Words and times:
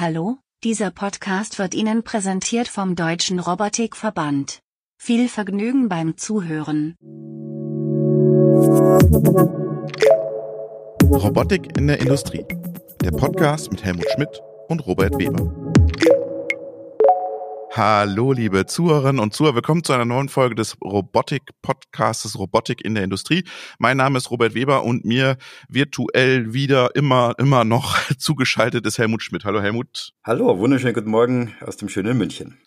Hallo, 0.00 0.38
dieser 0.64 0.90
Podcast 0.90 1.58
wird 1.58 1.74
Ihnen 1.74 2.02
präsentiert 2.02 2.68
vom 2.68 2.96
Deutschen 2.96 3.38
Robotikverband. 3.38 4.60
Viel 4.96 5.28
Vergnügen 5.28 5.90
beim 5.90 6.16
Zuhören. 6.16 6.96
Robotik 11.04 11.76
in 11.76 11.86
der 11.86 12.00
Industrie. 12.00 12.46
Der 13.04 13.10
Podcast 13.10 13.70
mit 13.72 13.84
Helmut 13.84 14.10
Schmidt 14.14 14.40
und 14.68 14.86
Robert 14.86 15.18
Weber. 15.18 15.52
Hallo, 17.72 18.32
liebe 18.32 18.66
Zuhörerinnen 18.66 19.20
und 19.20 19.32
Zuhörer. 19.32 19.54
Willkommen 19.54 19.84
zu 19.84 19.92
einer 19.92 20.04
neuen 20.04 20.28
Folge 20.28 20.56
des 20.56 20.76
Robotik-Podcasts 20.82 22.36
Robotik 22.36 22.84
in 22.84 22.96
der 22.96 23.04
Industrie. 23.04 23.44
Mein 23.78 23.96
Name 23.96 24.18
ist 24.18 24.32
Robert 24.32 24.54
Weber 24.54 24.82
und 24.82 25.04
mir 25.04 25.36
virtuell 25.68 26.52
wieder 26.52 26.96
immer, 26.96 27.34
immer 27.38 27.62
noch 27.62 27.96
zugeschaltet 28.18 28.84
ist 28.86 28.98
Helmut 28.98 29.22
Schmidt. 29.22 29.44
Hallo, 29.44 29.62
Helmut. 29.62 30.14
Hallo, 30.24 30.58
wunderschönen 30.58 30.94
guten 30.94 31.10
Morgen 31.10 31.54
aus 31.64 31.76
dem 31.76 31.88
schönen 31.88 32.18
München. 32.18 32.58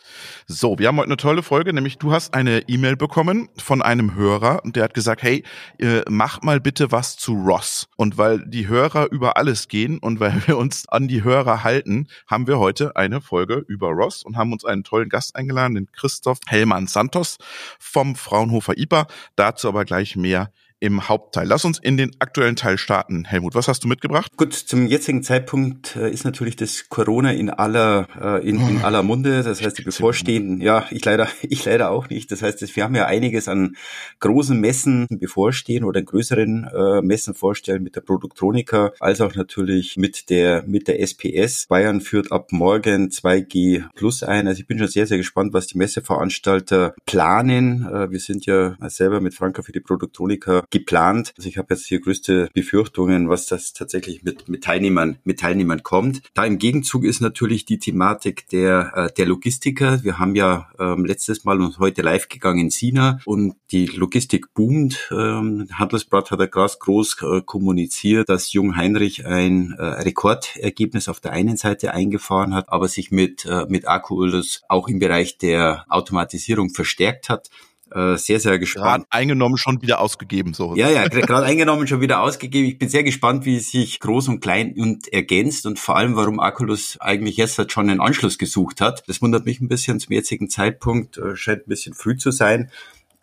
So, 0.47 0.77
wir 0.77 0.89
haben 0.89 0.97
heute 0.97 1.07
eine 1.07 1.17
tolle 1.17 1.41
Folge, 1.41 1.71
nämlich 1.71 1.97
du 1.99 2.11
hast 2.11 2.33
eine 2.33 2.67
E-Mail 2.67 2.97
bekommen 2.97 3.47
von 3.57 3.81
einem 3.81 4.13
Hörer 4.15 4.63
und 4.65 4.75
der 4.75 4.83
hat 4.83 4.93
gesagt, 4.93 5.23
hey, 5.23 5.43
äh, 5.79 6.01
mach 6.09 6.41
mal 6.41 6.59
bitte 6.59 6.91
was 6.91 7.15
zu 7.15 7.33
Ross. 7.33 7.87
Und 7.95 8.17
weil 8.17 8.43
die 8.45 8.67
Hörer 8.67 9.09
über 9.11 9.37
alles 9.37 9.69
gehen 9.69 9.99
und 9.99 10.19
weil 10.19 10.41
wir 10.45 10.57
uns 10.57 10.87
an 10.89 11.07
die 11.07 11.23
Hörer 11.23 11.63
halten, 11.63 12.07
haben 12.27 12.47
wir 12.47 12.59
heute 12.59 12.97
eine 12.97 13.21
Folge 13.21 13.63
über 13.67 13.89
Ross 13.89 14.23
und 14.23 14.35
haben 14.35 14.51
uns 14.51 14.65
einen 14.65 14.83
tollen 14.83 15.07
Gast 15.07 15.35
eingeladen, 15.35 15.75
den 15.75 15.91
Christoph 15.93 16.39
Hellmann 16.47 16.87
Santos 16.87 17.37
vom 17.79 18.15
Fraunhofer 18.15 18.77
IPA. 18.77 19.07
Dazu 19.37 19.69
aber 19.69 19.85
gleich 19.85 20.17
mehr 20.17 20.51
im 20.83 21.07
Hauptteil. 21.07 21.47
Lass 21.47 21.63
uns 21.63 21.79
in 21.79 21.95
den 21.95 22.11
aktuellen 22.19 22.57
Teil 22.57 22.77
starten. 22.77 23.23
Helmut, 23.23 23.55
was 23.55 23.69
hast 23.69 23.85
du 23.85 23.87
mitgebracht? 23.87 24.35
Gut, 24.35 24.53
zum 24.53 24.85
jetzigen 24.85 25.23
Zeitpunkt 25.23 25.95
äh, 25.95 26.11
ist 26.11 26.25
natürlich 26.25 26.57
das 26.57 26.89
Corona 26.89 27.31
in 27.31 27.49
aller 27.49 28.07
äh, 28.21 28.45
in, 28.45 28.59
in 28.59 28.81
oh. 28.81 28.85
aller 28.85 29.01
Munde. 29.01 29.43
Das 29.43 29.63
heißt, 29.63 29.77
die 29.77 29.83
bevorstehenden, 29.83 30.59
ja, 30.59 30.85
ich 30.91 31.05
leider, 31.05 31.29
ich 31.41 31.63
leider 31.63 31.89
auch 31.89 32.09
nicht. 32.09 32.29
Das 32.31 32.41
heißt, 32.41 32.75
wir 32.75 32.83
haben 32.83 32.95
ja 32.95 33.05
einiges 33.05 33.47
an 33.47 33.77
großen 34.19 34.59
Messen 34.59 35.07
bevorstehen 35.09 35.85
oder 35.85 36.01
größeren 36.01 36.65
äh, 36.65 37.01
Messen 37.01 37.33
vorstellen 37.33 37.81
mit 37.81 37.95
der 37.95 38.01
Produktronika, 38.01 38.91
als 38.99 39.21
auch 39.21 39.35
natürlich 39.35 39.95
mit 39.95 40.29
der 40.29 40.63
mit 40.67 40.89
der 40.89 40.99
SPS. 40.99 41.67
Bayern 41.67 42.01
führt 42.01 42.33
ab 42.33 42.51
morgen 42.51 43.07
2G 43.07 43.85
Plus 43.95 44.21
ein. 44.21 44.49
Also 44.49 44.59
ich 44.59 44.67
bin 44.67 44.79
schon 44.79 44.89
sehr, 44.89 45.07
sehr 45.07 45.17
gespannt, 45.17 45.53
was 45.53 45.67
die 45.67 45.77
Messeveranstalter 45.77 46.93
planen. 47.05 47.87
Äh, 47.87 48.11
wir 48.11 48.19
sind 48.19 48.45
ja 48.45 48.75
selber 48.89 49.21
mit 49.21 49.33
Franka 49.33 49.61
für 49.61 49.71
die 49.71 49.79
Produktronika 49.79 50.65
geplant. 50.73 51.33
Also 51.37 51.47
ich 51.47 51.57
habe 51.57 51.73
jetzt 51.73 51.85
hier 51.85 52.01
größte 52.01 52.49
Befürchtungen, 52.53 53.29
was 53.29 53.45
das 53.45 53.73
tatsächlich 53.73 54.23
mit, 54.23 54.49
mit 54.49 54.63
Teilnehmern, 54.63 55.19
mit 55.23 55.39
Teilnehmern 55.39 55.83
kommt. 55.83 56.23
Da 56.33 56.43
im 56.45 56.57
Gegenzug 56.57 57.05
ist 57.05 57.21
natürlich 57.21 57.65
die 57.65 57.77
Thematik 57.77 58.49
der, 58.49 58.91
äh, 58.95 59.13
der 59.13 59.27
Logistiker. 59.27 60.03
Wir 60.03 60.17
haben 60.17 60.35
ja 60.35 60.69
ähm, 60.79 61.05
letztes 61.05 61.45
Mal 61.45 61.61
und 61.61 61.77
heute 61.77 62.01
live 62.01 62.27
gegangen 62.27 62.59
in 62.59 62.71
China 62.71 63.19
und 63.25 63.55
die 63.71 63.85
Logistik 63.85 64.53
boomt. 64.55 65.11
Ähm, 65.11 65.67
Handelsblatt 65.71 66.31
hat 66.31 66.39
ja 66.39 66.47
gerade 66.47 66.73
groß 66.79 67.17
äh, 67.21 67.41
kommuniziert, 67.45 68.29
dass 68.29 68.51
Jung 68.51 68.75
Heinrich 68.75 69.27
ein 69.27 69.75
äh, 69.77 69.83
Rekordergebnis 69.83 71.07
auf 71.07 71.19
der 71.19 71.33
einen 71.33 71.55
Seite 71.55 71.93
eingefahren 71.93 72.55
hat, 72.55 72.69
aber 72.69 72.87
sich 72.87 73.11
mit, 73.11 73.45
äh, 73.45 73.67
mit 73.69 73.87
Akkuöls 73.87 74.63
auch 74.69 74.87
im 74.87 74.97
Bereich 74.97 75.37
der 75.37 75.85
Automatisierung 75.87 76.71
verstärkt 76.71 77.29
hat. 77.29 77.51
Äh, 77.93 78.17
sehr, 78.17 78.39
sehr 78.39 78.59
gespannt. 78.59 78.85
Gerade 78.85 79.05
eingenommen, 79.09 79.57
schon 79.57 79.81
wieder 79.81 79.99
ausgegeben. 79.99 80.53
so. 80.53 80.75
Ja, 80.75 80.89
ja, 80.89 81.07
gerade 81.07 81.45
eingenommen, 81.45 81.87
schon 81.87 82.01
wieder 82.01 82.21
ausgegeben. 82.21 82.67
Ich 82.67 82.79
bin 82.79 82.89
sehr 82.89 83.03
gespannt, 83.03 83.45
wie 83.45 83.59
sich 83.59 83.99
groß 83.99 84.29
und 84.29 84.39
klein 84.39 84.73
und 84.77 85.07
ergänzt 85.11 85.65
und 85.65 85.79
vor 85.79 85.97
allem, 85.97 86.15
warum 86.15 86.39
Aculus 86.39 86.97
eigentlich 86.99 87.37
jetzt 87.37 87.57
halt 87.57 87.71
schon 87.71 87.89
einen 87.89 88.01
Anschluss 88.01 88.37
gesucht 88.37 88.81
hat. 88.81 89.03
Das 89.07 89.21
wundert 89.21 89.45
mich 89.45 89.61
ein 89.61 89.67
bisschen 89.67 89.99
zum 89.99 90.13
jetzigen 90.13 90.49
Zeitpunkt, 90.49 91.17
äh, 91.17 91.35
scheint 91.35 91.67
ein 91.67 91.69
bisschen 91.69 91.93
früh 91.93 92.17
zu 92.17 92.31
sein. 92.31 92.71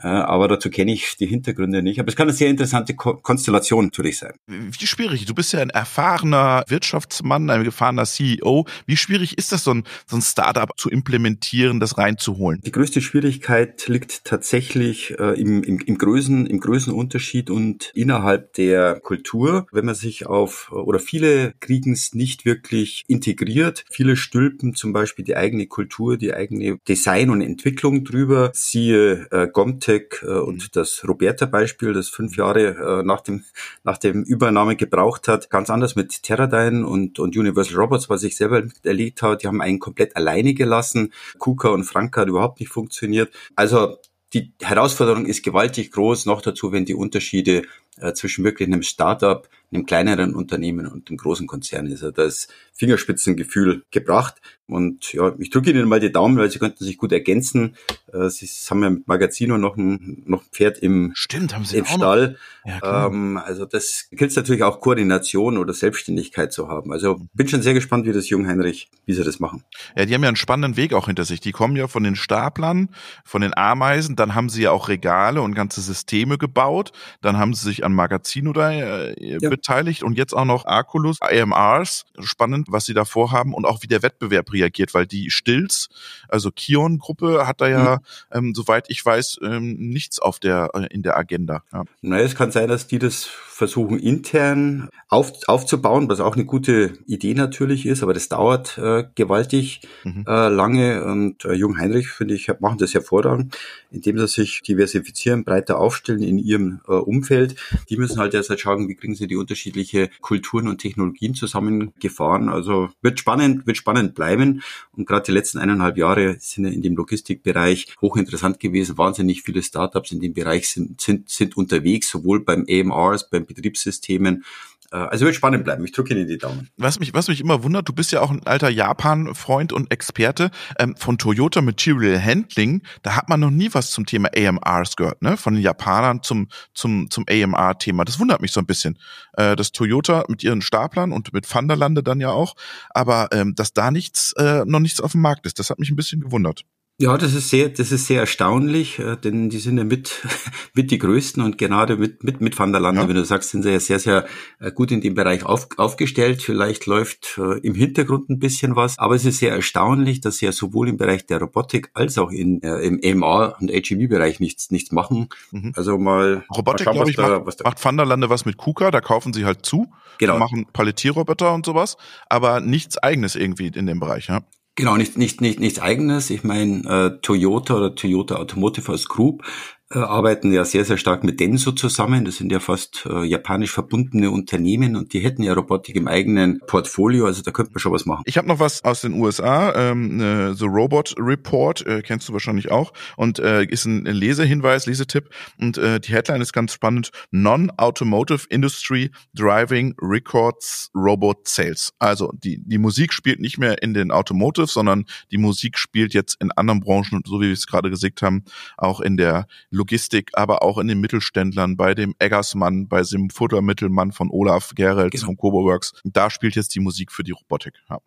Aber 0.03 0.49
dazu 0.49 0.71
kenne 0.71 0.93
ich 0.93 1.17
die 1.19 1.27
Hintergründe 1.27 1.83
nicht. 1.83 2.01
Aber 2.01 2.09
es 2.09 2.17
kann 2.17 2.29
eine 2.29 2.37
sehr 2.37 2.49
interessante 2.49 2.95
Ko 2.95 3.15
Konstellation 3.15 3.87
natürlich 3.87 4.19
sein. 4.19 4.33
Wie 4.47 4.87
schwierig? 4.87 5.27
Du 5.27 5.35
bist 5.35 5.53
ja 5.53 5.61
ein 5.61 5.71
erfahrener 5.71 6.65
Wirtschaftsmann, 6.69 7.51
ein 7.51 7.65
erfahrener 7.65 8.05
CEO. 8.05 8.67
Wie 8.87 8.97
schwierig 8.97 9.37
ist 9.39 9.53
das, 9.53 9.65
so 9.65 9.73
ein, 9.73 9.85
so 10.07 10.17
ein 10.17 10.23
Startup 10.23 10.71
zu 10.77 10.91
implementieren, 10.91 11.81
das 11.81 11.99
reinzuholen? 11.99 12.61
Die 12.65 12.73
größte 12.73 13.01
Schwierigkeit 13.01 13.87
liegt 13.89 14.25
tatsächlich 14.25 15.19
äh, 15.19 15.41
im, 15.41 15.63
im, 15.63 15.79
im, 15.81 15.99
Größen, 15.99 16.47
im 16.47 16.61
Größenunterschied 16.61 17.51
und 17.51 17.91
innerhalb 17.95 18.55
der 18.55 19.01
Kultur. 19.01 19.67
Wenn 19.73 19.85
man 19.85 19.95
sich 19.95 20.27
auf, 20.27 20.73
oder 20.73 20.99
viele 20.99 21.55
kriegen 21.61 21.93
es 21.93 22.15
nicht 22.15 22.45
wirklich 22.45 23.05
integriert. 23.09 23.85
Viele 23.91 24.17
stülpen 24.17 24.75
zum 24.75 24.93
Beispiel 24.93 25.25
die 25.25 25.37
eigene 25.37 25.67
Kultur, 25.67 26.17
die 26.17 26.33
eigene 26.33 26.79
Design 26.89 27.31
und 27.31 27.41
Entwicklung 27.41 28.05
drüber. 28.05 28.51
Siehe 28.55 29.27
äh, 29.31 29.49
Gomte 29.49 29.90
Logitech 29.91 30.23
äh, 30.23 30.27
und 30.27 30.63
mhm. 30.63 30.69
das 30.73 31.07
Roberta-Beispiel, 31.07 31.93
das 31.93 32.09
fünf 32.09 32.37
Jahre 32.37 33.01
äh, 33.01 33.03
nach 33.03 33.21
dem 33.21 33.45
nach 33.85 33.99
dem 33.99 34.23
Übernahme 34.23 34.77
gebraucht 34.77 35.29
hat, 35.29 35.51
ganz 35.51 35.71
anders 35.71 35.97
mit 35.97 36.23
Teradyne 36.23 36.87
und 36.87 37.19
und 37.19 37.37
Universal 37.37 37.77
Robots, 37.77 38.09
was 38.09 38.23
ich 38.23 38.37
selber 38.37 38.63
erlebt 38.85 39.23
habe. 39.23 39.37
Die 39.37 39.47
haben 39.47 39.61
einen 39.61 39.79
komplett 39.79 40.17
alleine 40.17 40.55
gelassen. 40.55 41.13
KUKA 41.39 41.71
und 41.71 41.85
Franka 41.85 42.23
hat 42.23 42.29
überhaupt 42.29 42.61
nicht 42.61 42.71
funktioniert. 42.71 43.33
Also 43.57 43.97
die 44.33 44.53
Herausforderung 44.61 45.27
ist 45.27 45.43
gewaltig 45.43 45.91
groß, 45.91 46.27
noch 46.27 46.41
dazu, 46.41 46.71
wenn 46.71 46.85
die 46.85 46.95
Unterschiede 46.95 47.63
äh, 47.97 48.13
zwischen 48.13 48.45
wirklich 48.45 48.69
einem 48.69 48.85
Startup, 48.85 49.49
einem 49.73 49.87
kleineren 49.87 50.35
Unternehmen 50.35 50.87
und 50.87 51.09
einem 51.09 51.17
großen 51.17 51.47
Konzern 51.47 51.87
ist. 51.87 52.03
Also 52.03 52.11
das 52.11 52.49
Fingerspitzengefühl 52.75 53.85
gebracht. 53.91 54.41
Und 54.67 55.13
ja, 55.13 55.35
ich 55.39 55.51
drücke 55.51 55.71
Ihnen 55.71 55.89
mal 55.89 55.99
die 55.99 56.13
Daumen, 56.13 56.39
weil 56.39 56.51
Sie 56.51 56.61
könnten 56.61 56.85
sich 56.85 56.97
gut 56.97 57.13
ergänzen. 57.13 57.77
Äh, 58.13 58.29
Sie 58.31 58.47
haben 58.71 58.83
ja 58.83 58.91
mit 58.91 59.09
Magazino 59.09 59.59
noch 59.59 59.77
ein, 59.77 60.23
noch 60.27 60.43
ein 60.43 60.49
Pferd 60.53 60.79
im, 60.79 61.11
Stimmt, 61.15 61.55
haben 61.55 61.65
Sie 61.65 61.79
im 61.79 61.87
Stall. 61.87 62.37
Ja, 62.65 63.07
ähm, 63.07 63.37
also 63.37 63.65
das 63.65 64.09
gilt 64.13 64.35
natürlich 64.37 64.63
auch 64.63 64.81
Koordination 64.81 65.59
oder 65.59 65.73
Selbstständigkeit 65.73 66.53
zu 66.53 66.69
haben. 66.69 66.93
Also 66.93 67.21
bin 67.35 67.49
schon 67.49 67.63
sehr 67.63 67.75
gespannt, 67.75 68.07
wie 68.07 68.13
das 68.13 68.29
Jung 68.29 68.47
Heinrich, 68.47 68.91
wie 69.07 69.13
sie 69.13 69.25
das 69.25 69.41
machen. 69.41 69.65
Ja, 69.97 70.05
die 70.05 70.15
haben 70.15 70.23
ja 70.23 70.29
einen 70.29 70.37
spannenden 70.37 70.77
Weg 70.77 70.93
auch 70.93 71.07
hinter 71.07 71.25
sich. 71.25 71.41
Die 71.41 71.53
kommen 71.53 71.75
ja 71.77 71.89
von 71.89 72.05
den 72.05 72.17
Staplern, 72.17 72.91
von 73.25 73.43
den 73.43 73.57
Ameisen, 73.57 74.15
dann 74.15 74.35
haben 74.35 74.49
sie 74.49 74.63
ja 74.63 74.71
auch 74.71 74.89
Regale 74.89 75.43
und 75.43 75.55
ganze 75.55 75.81
Systeme 75.81 76.39
gebaut. 76.39 76.93
Dann 77.23 77.39
haben 77.39 77.55
sie 77.55 77.67
sich 77.67 77.85
an 77.85 77.93
Magazino 77.93 78.53
da 78.53 78.71
äh, 78.71 79.15
ja. 79.19 79.39
Beteiligt 79.61 80.03
und 80.03 80.17
jetzt 80.17 80.33
auch 80.33 80.45
noch 80.45 80.65
Arculus, 80.65 81.21
AMRs. 81.21 82.05
Spannend, 82.21 82.69
was 82.71 82.87
sie 82.87 82.95
da 82.95 83.05
vorhaben 83.05 83.55
und 83.55 83.67
auch 83.67 83.83
wie 83.83 83.87
der 83.87 84.03
Wettbewerb 84.03 84.53
reagiert, 84.53 84.95
weil 84.95 85.07
die 85.07 85.31
Stills, 85.31 85.89
also 86.29 86.51
Kion-Gruppe 86.51 87.47
hat 87.47 87.61
da 87.61 87.69
ja, 87.69 87.97
mhm. 87.97 88.39
ähm, 88.39 88.55
soweit 88.55 88.87
ich 88.89 89.05
weiß, 89.05 89.41
ähm, 89.43 89.77
nichts 89.79 90.19
auf 90.19 90.39
der 90.39 90.71
äh, 90.75 90.87
in 90.91 91.03
der 91.03 91.17
Agenda. 91.17 91.63
Ja. 91.73 91.85
Naja, 92.01 92.25
es 92.25 92.35
kann 92.35 92.51
sein, 92.51 92.69
dass 92.69 92.87
die 92.87 92.99
das 92.99 93.29
versuchen 93.61 93.99
intern 93.99 94.89
auf, 95.09 95.33
aufzubauen, 95.47 96.09
was 96.09 96.21
auch 96.21 96.35
eine 96.35 96.47
gute 96.47 96.95
Idee 97.07 97.35
natürlich 97.35 97.85
ist, 97.85 98.03
aber 98.03 98.15
das 98.15 98.31
dauert 98.31 98.79
äh, 98.79 99.05
gewaltig 99.15 99.83
mhm. 100.03 100.25
äh, 100.27 100.49
lange 100.49 101.05
und 101.05 101.45
äh, 101.45 101.53
Jung 101.53 101.79
Heinrich, 101.79 102.09
finde 102.09 102.35
ich, 102.35 102.51
machen 102.61 102.79
das 102.79 102.95
hervorragend, 102.95 103.59
indem 103.91 104.19
sie 104.19 104.29
sich 104.29 104.63
diversifizieren, 104.63 105.45
breiter 105.45 105.79
aufstellen 105.79 106.23
in 106.23 106.39
ihrem 106.39 106.81
äh, 106.89 106.93
Umfeld. 106.93 107.57
Die 107.91 107.99
müssen 107.99 108.19
halt 108.19 108.33
erst 108.33 108.49
halt 108.49 108.61
schauen, 108.61 108.89
wie 108.89 108.95
kriegen 108.95 109.15
sie 109.15 109.27
die 109.27 109.37
unterschiedliche 109.51 110.11
Kulturen 110.21 110.69
und 110.69 110.79
Technologien 110.79 111.35
zusammengefahren. 111.35 112.49
Also 112.49 112.91
wird 113.03 113.19
spannend, 113.19 113.67
wird 113.67 113.77
spannend 113.77 114.15
bleiben 114.15 114.63
und 114.97 115.07
gerade 115.07 115.25
die 115.27 115.33
letzten 115.33 115.59
eineinhalb 115.59 115.97
Jahre 115.97 116.37
sind 116.39 116.67
in 116.67 116.83
dem 116.83 116.95
Logistikbereich 116.95 117.89
hochinteressant 118.01 118.61
gewesen. 118.61 118.97
Wahnsinnig 118.97 119.43
viele 119.43 119.63
Startups 119.63 120.13
in 120.13 120.21
dem 120.21 120.35
Bereich 120.35 120.69
sind, 120.69 121.01
sind, 121.01 121.29
sind 121.29 121.57
unterwegs, 121.57 122.11
sowohl 122.11 122.45
beim 122.45 122.65
AMRs, 122.71 123.29
beim 123.29 123.45
Betriebssystemen. 123.45 124.45
Äh, 124.93 124.97
also 124.97 125.25
wird 125.25 125.35
spannend 125.35 125.65
bleiben. 125.65 125.85
Ich 125.85 125.93
drücke 125.93 126.15
Ihnen 126.15 126.27
die 126.27 126.39
Daumen. 126.39 126.69
Was 126.77 126.99
mich, 127.01 127.15
was 127.15 127.29
mich 127.29 127.41
immer 127.41 127.63
wundert, 127.63 127.89
du 127.89 127.93
bist 127.93 128.13
ja 128.13 128.21
auch 128.21 128.31
ein 128.31 128.47
alter 128.47 128.69
Japan-Freund 128.69 129.73
und 129.73 129.91
Experte 129.93 130.51
ähm, 130.79 130.97
von 130.97 131.19
Toyota 131.19 131.61
Material 131.63 132.23
Handling. 132.23 132.83
Da 133.03 133.17
hat 133.17 133.29
man 133.29 133.41
noch 133.41 133.51
nie 133.51 133.69
was 133.73 133.91
zum 133.91 134.07
Thema 134.07 134.31
AMRs 134.37 134.97
gehört, 134.97 135.23
ne? 135.23 135.37
Von 135.37 135.55
den 135.55 135.63
Japanern 135.63 136.23
zum, 136.23 136.49
zum, 136.75 137.11
zum 137.11 137.25
AMR-Thema. 137.29 138.05
Das 138.05 138.19
wundert 138.19 138.41
mich 138.41 138.53
so 138.53 138.61
ein 138.61 138.67
bisschen. 138.67 138.99
Äh, 139.35 139.57
dass 139.57 139.73
Toyota 139.73 140.25
mit 140.29 140.43
ihren 140.43 140.63
Staplern 140.63 141.13
und 141.13 141.33
mit 141.33 141.53
Vanderlande 141.53 142.03
dann 142.03 142.21
ja 142.21 142.31
auch, 142.31 142.57
aber 142.91 143.29
ähm, 143.33 143.55
dass 143.55 143.73
da 143.73 143.91
nichts, 143.91 144.33
äh, 144.37 144.65
noch 144.67 144.81
nichts 144.81 145.01
auf 145.01 145.13
dem 145.13 145.21
Markt 145.21 145.47
ist, 145.47 145.59
das 145.59 145.71
hat 145.71 145.79
mich 145.79 145.91
ein 145.91 145.97
bisschen 145.97 146.21
gewundert. 146.21 146.65
Ja, 147.01 147.17
das 147.17 147.33
ist 147.33 147.49
sehr, 147.49 147.71
das 147.71 147.93
ist 147.93 148.09
sehr 148.09 148.21
erstaunlich, 148.21 148.99
äh, 148.99 149.17
denn 149.17 149.49
die 149.49 149.59
sind 149.59 149.79
ja 149.79 149.85
mit, 149.85 150.21
mit 150.75 150.91
die 150.91 150.99
größten 150.99 151.43
und 151.43 151.57
gerade 151.57 151.97
mit, 151.97 152.23
mit, 152.23 152.43
mit 152.43 152.59
Van 152.59 152.73
der 152.73 152.81
Lande, 152.83 153.01
ja. 153.01 153.09
wenn 153.09 153.17
du 153.17 153.25
sagst, 153.25 153.49
sind 153.49 153.63
sie 153.63 153.71
ja 153.71 153.81
sehr, 153.81 153.99
sehr 153.99 154.27
äh, 154.59 154.71
gut 154.71 154.93
in 154.93 155.01
dem 155.01 155.15
Bereich 155.15 155.47
auf, 155.47 155.69
aufgestellt. 155.79 156.43
Vielleicht 156.43 156.85
läuft 156.85 157.39
äh, 157.39 157.59
im 157.61 157.75
Hintergrund 157.75 158.29
ein 158.29 158.39
bisschen 158.39 158.77
was, 158.77 158.99
aber 158.99 159.15
es 159.15 159.25
ist 159.25 159.39
sehr 159.39 159.53
erstaunlich, 159.53 160.21
dass 160.21 160.37
sie 160.37 160.45
ja 160.45 160.53
sowohl 160.53 160.91
im 160.91 160.99
Bereich 160.99 161.25
der 161.25 161.41
Robotik 161.41 161.91
als 161.95 162.19
auch 162.19 162.31
in, 162.31 162.63
äh, 162.63 162.81
im 162.81 163.01
AMR 163.03 163.57
und 163.59 163.71
HEV-Bereich 163.71 164.39
nichts, 164.39 164.71
nichts 164.71 164.93
machen. 164.93 165.31
Mhm. 165.53 165.73
Also 165.77 165.97
mal. 165.97 166.45
Robotik, 166.55 166.91
glaube 166.91 167.09
ich, 167.09 167.17
da, 167.17 167.41
macht, 167.41 167.65
macht 167.65 167.83
Van 167.83 167.97
der 167.97 168.05
Lande 168.05 168.29
was 168.29 168.45
mit 168.45 168.59
KUKA, 168.59 168.91
da 168.91 169.01
kaufen 169.01 169.33
sie 169.33 169.47
halt 169.47 169.65
zu. 169.65 169.91
Genau. 170.19 170.37
Machen 170.37 170.67
Palettierroboter 170.71 171.55
und 171.55 171.65
sowas, 171.65 171.97
aber 172.29 172.61
nichts 172.61 172.99
eigenes 172.99 173.37
irgendwie 173.37 173.69
in 173.69 173.87
dem 173.87 174.01
Bereich, 174.01 174.27
ja. 174.29 174.43
Genau, 174.77 174.97
nicht, 174.97 175.19
nicht, 175.19 175.41
nicht, 175.41 175.61
nichts 175.61 175.79
eigenes. 175.79 176.31
Ich 176.31 176.45
meine, 176.45 176.85
äh, 176.89 177.21
Toyota 177.21 177.75
oder 177.75 177.95
Toyota 177.95 178.37
Automotive 178.37 178.93
als 178.93 179.09
Group 179.09 179.45
arbeiten 179.91 180.53
ja 180.53 180.65
sehr, 180.65 180.85
sehr 180.85 180.99
stark 180.99 181.25
mit 181.25 181.41
Denso 181.41 181.73
zusammen. 181.73 182.25
Das 182.25 182.37
sind 182.37 182.53
ja 182.53 182.61
fast 182.61 183.07
äh, 183.07 183.25
japanisch 183.25 183.73
verbundene 183.73 184.31
Unternehmen 184.31 184.95
und 184.95 185.13
die 185.13 185.19
hätten 185.19 185.43
ja 185.43 185.53
Robotik 185.53 185.97
im 185.97 186.07
eigenen 186.07 186.61
Portfolio. 186.67 187.27
Also 187.27 187.43
da 187.43 187.51
könnte 187.51 187.73
man 187.73 187.81
schon 187.81 187.93
was 187.93 188.07
machen. 188.07 188.23
Ich 188.27 188.39
habe 188.39 188.47
noch 188.47 188.61
was 188.61 188.85
aus 188.85 189.01
den 189.01 189.15
USA, 189.15 189.91
ähm, 189.91 190.21
äh, 190.21 190.55
The 190.55 190.67
Robot 190.67 191.17
Report, 191.19 191.85
äh, 191.87 192.03
kennst 192.03 192.29
du 192.29 192.33
wahrscheinlich 192.33 192.71
auch. 192.71 192.93
Und 193.17 193.41
äh, 193.41 193.65
ist 193.65 193.85
ein 193.85 194.05
Lesehinweis, 194.05 194.87
Lesetipp. 194.87 195.29
Und 195.61 195.77
äh, 195.77 195.99
die 195.99 196.13
Headline 196.13 196.41
ist 196.41 196.53
ganz 196.53 196.73
spannend. 196.73 197.11
Non-Automotive 197.33 198.47
Industry 198.49 199.11
Driving 199.35 199.97
Records 200.01 200.91
Robot 200.95 201.49
Sales. 201.49 201.93
Also 201.99 202.33
die, 202.33 202.63
die 202.65 202.79
Musik 202.79 203.13
spielt 203.13 203.41
nicht 203.41 203.59
mehr 203.59 203.83
in 203.83 203.93
den 203.93 204.13
Automotive, 204.13 204.69
sondern 204.69 205.05
die 205.33 205.39
Musik 205.39 205.79
spielt 205.79 206.15
jetzt 206.15 206.41
in 206.41 206.53
anderen 206.53 206.79
Branchen, 206.79 207.23
so 207.27 207.41
wie 207.41 207.47
wir 207.47 207.53
es 207.53 207.67
gerade 207.67 207.91
gesagt 207.91 208.23
haben, 208.23 208.45
auch 208.77 209.01
in 209.01 209.17
der 209.17 209.49
Logistik, 209.81 210.31
aber 210.35 210.63
auch 210.63 210.79
in 210.79 210.89
den 210.89 211.01
Mittelständlern, 211.01 211.77
bei 211.77 211.95
dem 211.95 212.15
Eggersmann, 212.19 212.87
bei 212.87 213.03
dem 213.03 213.31
Futtermittelmann 213.31 214.13
von 214.13 214.31
Olaf 214.31 214.73
Gerelt 214.75 215.13
genau. 215.13 215.27
von 215.27 215.37
Coboworks. 215.37 215.95
Da 216.05 216.29
spielt 216.31 216.55
jetzt 216.55 216.75
die 216.75 216.81
Musik 216.81 217.11
für 217.11 217.25
die 217.25 217.33
Robotik. 217.33 217.75
Ja. 217.89 217.99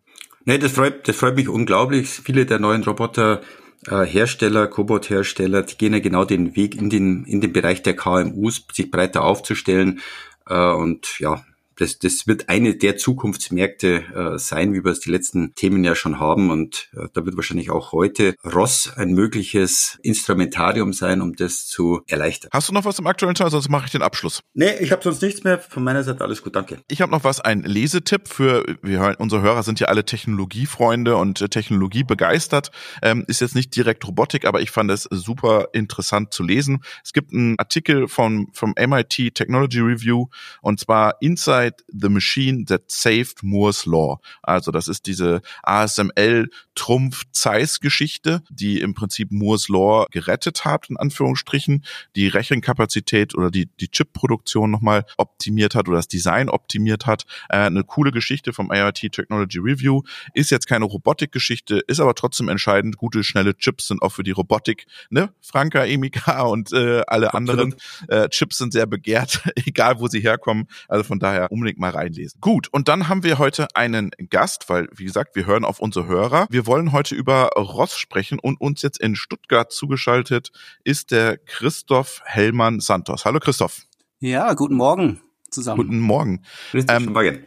Nee, 0.44 0.58
das 0.58 0.72
freut, 0.72 1.08
das 1.08 1.16
freut 1.16 1.36
mich 1.36 1.48
unglaublich. 1.48 2.08
Viele 2.08 2.46
der 2.46 2.60
neuen 2.60 2.84
Roboter 2.84 3.40
äh, 3.88 4.04
Hersteller, 4.04 4.68
Cobot-Hersteller, 4.68 5.62
die 5.62 5.76
gehen 5.76 5.92
ja 5.92 6.00
genau 6.00 6.24
den 6.24 6.54
Weg 6.54 6.76
in 6.76 6.90
den, 6.90 7.24
in 7.24 7.40
den 7.40 7.52
Bereich 7.52 7.82
der 7.82 7.96
KMUs, 7.96 8.66
sich 8.72 8.90
breiter 8.90 9.24
aufzustellen. 9.24 10.00
Äh, 10.46 10.72
und 10.72 11.18
ja, 11.18 11.44
das, 11.76 11.98
das 11.98 12.26
wird 12.26 12.48
eine 12.48 12.76
der 12.76 12.96
Zukunftsmärkte 12.96 14.34
äh, 14.34 14.38
sein, 14.38 14.72
wie 14.72 14.84
wir 14.84 14.92
es 14.92 15.00
die 15.00 15.10
letzten 15.10 15.54
Themen 15.54 15.84
ja 15.84 15.94
schon 15.94 16.20
haben. 16.20 16.50
Und 16.50 16.88
äh, 16.96 17.08
da 17.12 17.24
wird 17.24 17.36
wahrscheinlich 17.36 17.70
auch 17.70 17.92
heute 17.92 18.34
Ross 18.44 18.92
ein 18.96 19.12
mögliches 19.12 19.98
Instrumentarium 20.02 20.92
sein, 20.92 21.20
um 21.20 21.34
das 21.34 21.66
zu 21.66 22.02
erleichtern. 22.06 22.50
Hast 22.52 22.68
du 22.68 22.72
noch 22.72 22.84
was 22.84 22.98
im 22.98 23.06
aktuellen 23.06 23.34
Teil? 23.34 23.50
Sonst 23.50 23.68
mache 23.68 23.86
ich 23.86 23.92
den 23.92 24.02
Abschluss. 24.02 24.40
Nee, 24.54 24.74
ich 24.80 24.92
habe 24.92 25.02
sonst 25.02 25.22
nichts 25.22 25.44
mehr. 25.44 25.58
Von 25.58 25.84
meiner 25.84 26.04
Seite 26.04 26.22
alles 26.22 26.42
gut, 26.42 26.54
danke. 26.54 26.78
Ich 26.88 27.00
habe 27.00 27.10
noch 27.10 27.24
was, 27.24 27.40
ein 27.40 27.62
Lesetipp 27.62 28.28
für, 28.28 28.64
wir, 28.82 29.16
unsere 29.18 29.42
Hörer 29.42 29.62
sind 29.62 29.80
ja 29.80 29.88
alle 29.88 30.04
Technologiefreunde 30.04 31.16
und 31.16 31.40
äh, 31.40 31.48
Technologie 31.48 32.04
begeistert. 32.04 32.70
Ähm, 33.02 33.24
ist 33.26 33.40
jetzt 33.40 33.54
nicht 33.54 33.74
direkt 33.74 34.06
Robotik, 34.06 34.44
aber 34.44 34.60
ich 34.60 34.70
fand 34.70 34.90
es 34.90 35.08
super 35.10 35.68
interessant 35.72 36.32
zu 36.32 36.42
lesen. 36.42 36.82
Es 37.02 37.12
gibt 37.12 37.32
einen 37.32 37.58
Artikel 37.58 38.08
vom, 38.08 38.48
vom 38.52 38.74
MIT 38.78 39.34
Technology 39.34 39.80
Review 39.80 40.26
und 40.60 40.80
zwar 40.80 41.16
Inside 41.20 41.63
Inside 41.64 41.84
the 41.88 42.08
Machine 42.08 42.64
That 42.66 42.90
Saved 42.90 43.42
Moore's 43.42 43.86
Law. 43.86 44.20
Also 44.42 44.70
das 44.70 44.88
ist 44.88 45.06
diese 45.06 45.40
ASML 45.62 46.48
Trumpf 46.74 47.24
Zeiss 47.32 47.80
Geschichte, 47.80 48.42
die 48.50 48.80
im 48.80 48.94
Prinzip 48.94 49.30
Moore's 49.30 49.68
Law 49.68 50.06
gerettet 50.10 50.64
hat, 50.64 50.90
in 50.90 50.96
Anführungsstrichen, 50.96 51.84
die 52.16 52.28
Rechenkapazität 52.28 53.34
oder 53.34 53.50
die, 53.50 53.68
die 53.80 53.88
Chip-Produktion 53.88 54.70
nochmal 54.70 55.04
optimiert 55.16 55.74
hat 55.74 55.88
oder 55.88 55.98
das 55.98 56.08
Design 56.08 56.48
optimiert 56.48 57.06
hat. 57.06 57.24
Äh, 57.48 57.58
eine 57.58 57.84
coole 57.84 58.12
Geschichte 58.12 58.52
vom 58.52 58.70
IoT 58.72 59.12
Technology 59.12 59.58
Review. 59.58 60.02
Ist 60.34 60.50
jetzt 60.50 60.66
keine 60.66 60.84
Robotikgeschichte, 60.84 61.80
ist 61.86 62.00
aber 62.00 62.14
trotzdem 62.14 62.48
entscheidend. 62.48 62.96
Gute, 62.96 63.24
schnelle 63.24 63.56
Chips 63.56 63.88
sind 63.88 64.02
auch 64.02 64.10
für 64.10 64.22
die 64.22 64.32
Robotik, 64.32 64.86
ne? 65.10 65.32
Franka, 65.40 65.84
Emika 65.84 66.42
und 66.42 66.72
äh, 66.72 67.02
alle 67.06 67.34
anderen 67.34 67.74
äh, 68.08 68.28
Chips 68.28 68.58
sind 68.58 68.72
sehr 68.72 68.86
begehrt, 68.86 69.42
egal 69.66 70.00
wo 70.00 70.08
sie 70.08 70.20
herkommen. 70.20 70.66
Also 70.88 71.04
von 71.04 71.18
daher 71.18 71.50
unbedingt 71.54 71.78
mal 71.78 71.90
reinlesen. 71.90 72.40
Gut, 72.40 72.68
und 72.72 72.88
dann 72.88 73.08
haben 73.08 73.22
wir 73.22 73.38
heute 73.38 73.68
einen 73.74 74.10
Gast, 74.28 74.68
weil, 74.68 74.88
wie 74.94 75.04
gesagt, 75.04 75.36
wir 75.36 75.46
hören 75.46 75.64
auf 75.64 75.78
unsere 75.78 76.06
Hörer. 76.06 76.46
Wir 76.50 76.66
wollen 76.66 76.92
heute 76.92 77.14
über 77.14 77.50
Ross 77.56 77.96
sprechen 77.96 78.38
und 78.38 78.60
uns 78.60 78.82
jetzt 78.82 79.00
in 79.00 79.14
Stuttgart 79.16 79.72
zugeschaltet 79.72 80.50
ist 80.82 81.12
der 81.12 81.38
Christoph 81.38 82.20
Hellmann 82.24 82.80
Santos. 82.80 83.24
Hallo 83.24 83.38
Christoph. 83.38 83.82
Ja, 84.18 84.52
guten 84.54 84.74
Morgen 84.74 85.20
zusammen. 85.50 85.82
Guten 85.82 86.00
Morgen. 86.00 86.42
Ähm, 86.72 87.12
Morgen. 87.12 87.46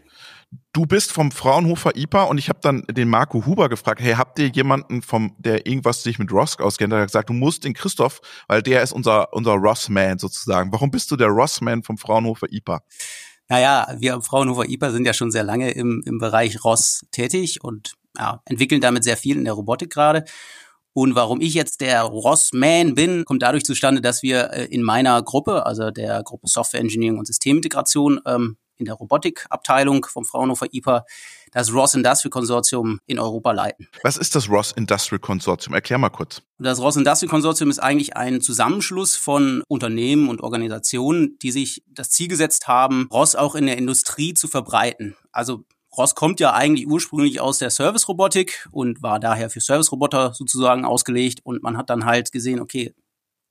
Du 0.71 0.86
bist 0.86 1.12
vom 1.12 1.31
Fraunhofer 1.31 1.95
IPA 1.95 2.24
und 2.24 2.38
ich 2.38 2.48
habe 2.48 2.59
dann 2.62 2.83
den 2.89 3.09
Marco 3.09 3.45
Huber 3.45 3.68
gefragt, 3.68 4.00
hey, 4.00 4.13
habt 4.13 4.39
ihr 4.39 4.48
jemanden 4.48 5.01
vom, 5.01 5.36
der 5.39 5.65
irgendwas 5.65 6.04
sich 6.04 6.19
mit 6.19 6.31
Ross 6.31 6.57
auskennt? 6.59 6.94
Er 6.94 7.00
hat 7.00 7.07
gesagt, 7.07 7.30
du 7.30 7.33
musst 7.33 7.65
den 7.65 7.74
Christoph, 7.74 8.21
weil 8.48 8.62
der 8.62 8.81
ist 8.81 8.94
unser, 8.94 9.33
unser 9.33 9.54
Ross-Man 9.54 10.19
sozusagen. 10.19 10.71
Warum 10.71 10.89
bist 10.89 11.12
du 11.12 11.18
der 11.18 11.27
Ross-Man 11.27 11.83
vom 11.83 11.98
Fraunhofer 11.98 12.48
IPA? 12.50 12.81
Naja, 13.49 13.95
wir 13.97 14.13
am 14.13 14.23
Fraunhofer 14.23 14.67
IPA 14.67 14.91
sind 14.91 15.05
ja 15.05 15.13
schon 15.13 15.31
sehr 15.31 15.44
lange 15.44 15.71
im, 15.71 16.03
im 16.05 16.17
Bereich 16.19 16.63
ROS 16.63 17.05
tätig 17.11 17.63
und 17.63 17.94
ja, 18.17 18.41
entwickeln 18.45 18.81
damit 18.81 19.03
sehr 19.03 19.17
viel 19.17 19.38
in 19.38 19.45
der 19.45 19.53
Robotik 19.53 19.89
gerade. 19.89 20.25
Und 20.94 21.13
warum 21.13 21.41
ich 21.41 21.53
jetzt 21.53 21.81
der 21.81 22.01
ROS-Man 22.01 22.95
bin, 22.95 23.23
kommt 23.23 23.44
dadurch 23.44 23.63
zustande, 23.63 24.01
dass 24.01 24.23
wir 24.23 24.51
äh, 24.51 24.65
in 24.65 24.81
meiner 24.81 25.21
Gruppe, 25.21 25.65
also 25.65 25.91
der 25.91 26.23
Gruppe 26.23 26.47
Software 26.47 26.81
Engineering 26.81 27.19
und 27.19 27.27
Systemintegration, 27.27 28.19
ähm, 28.25 28.57
in 28.77 28.85
der 28.85 28.95
Robotikabteilung 28.95 30.05
vom 30.05 30.25
Fraunhofer 30.25 30.67
IPA 30.71 31.05
das 31.51 31.73
Ross 31.73 31.94
Industrial 31.94 32.29
Konsortium 32.29 32.99
in 33.05 33.19
Europa 33.19 33.51
leiten. 33.51 33.88
Was 34.03 34.17
ist 34.17 34.35
das 34.35 34.49
Ross 34.49 34.71
Industrial 34.71 35.19
Konsortium? 35.19 35.73
Erklär 35.73 35.97
mal 35.97 36.09
kurz. 36.09 36.41
Das 36.59 36.79
Ross 36.79 36.95
Industrial 36.95 37.29
Konsortium 37.29 37.69
ist 37.69 37.79
eigentlich 37.79 38.15
ein 38.17 38.41
Zusammenschluss 38.41 39.15
von 39.15 39.63
Unternehmen 39.67 40.29
und 40.29 40.41
Organisationen, 40.41 41.38
die 41.41 41.51
sich 41.51 41.83
das 41.88 42.09
Ziel 42.09 42.27
gesetzt 42.27 42.67
haben, 42.67 43.07
Ross 43.11 43.35
auch 43.35 43.55
in 43.55 43.65
der 43.65 43.77
Industrie 43.77 44.33
zu 44.33 44.47
verbreiten. 44.47 45.15
Also 45.31 45.65
Ross 45.95 46.15
kommt 46.15 46.39
ja 46.39 46.53
eigentlich 46.53 46.88
ursprünglich 46.88 47.41
aus 47.41 47.57
der 47.57 47.71
Service-Robotik 47.71 48.67
und 48.71 49.01
war 49.01 49.19
daher 49.19 49.49
für 49.49 49.61
Service-Roboter 49.61 50.33
sozusagen 50.33 50.85
ausgelegt 50.85 51.39
und 51.44 51.63
man 51.63 51.75
hat 51.77 51.89
dann 51.89 52.05
halt 52.05 52.31
gesehen, 52.31 52.59
okay, 52.59 52.94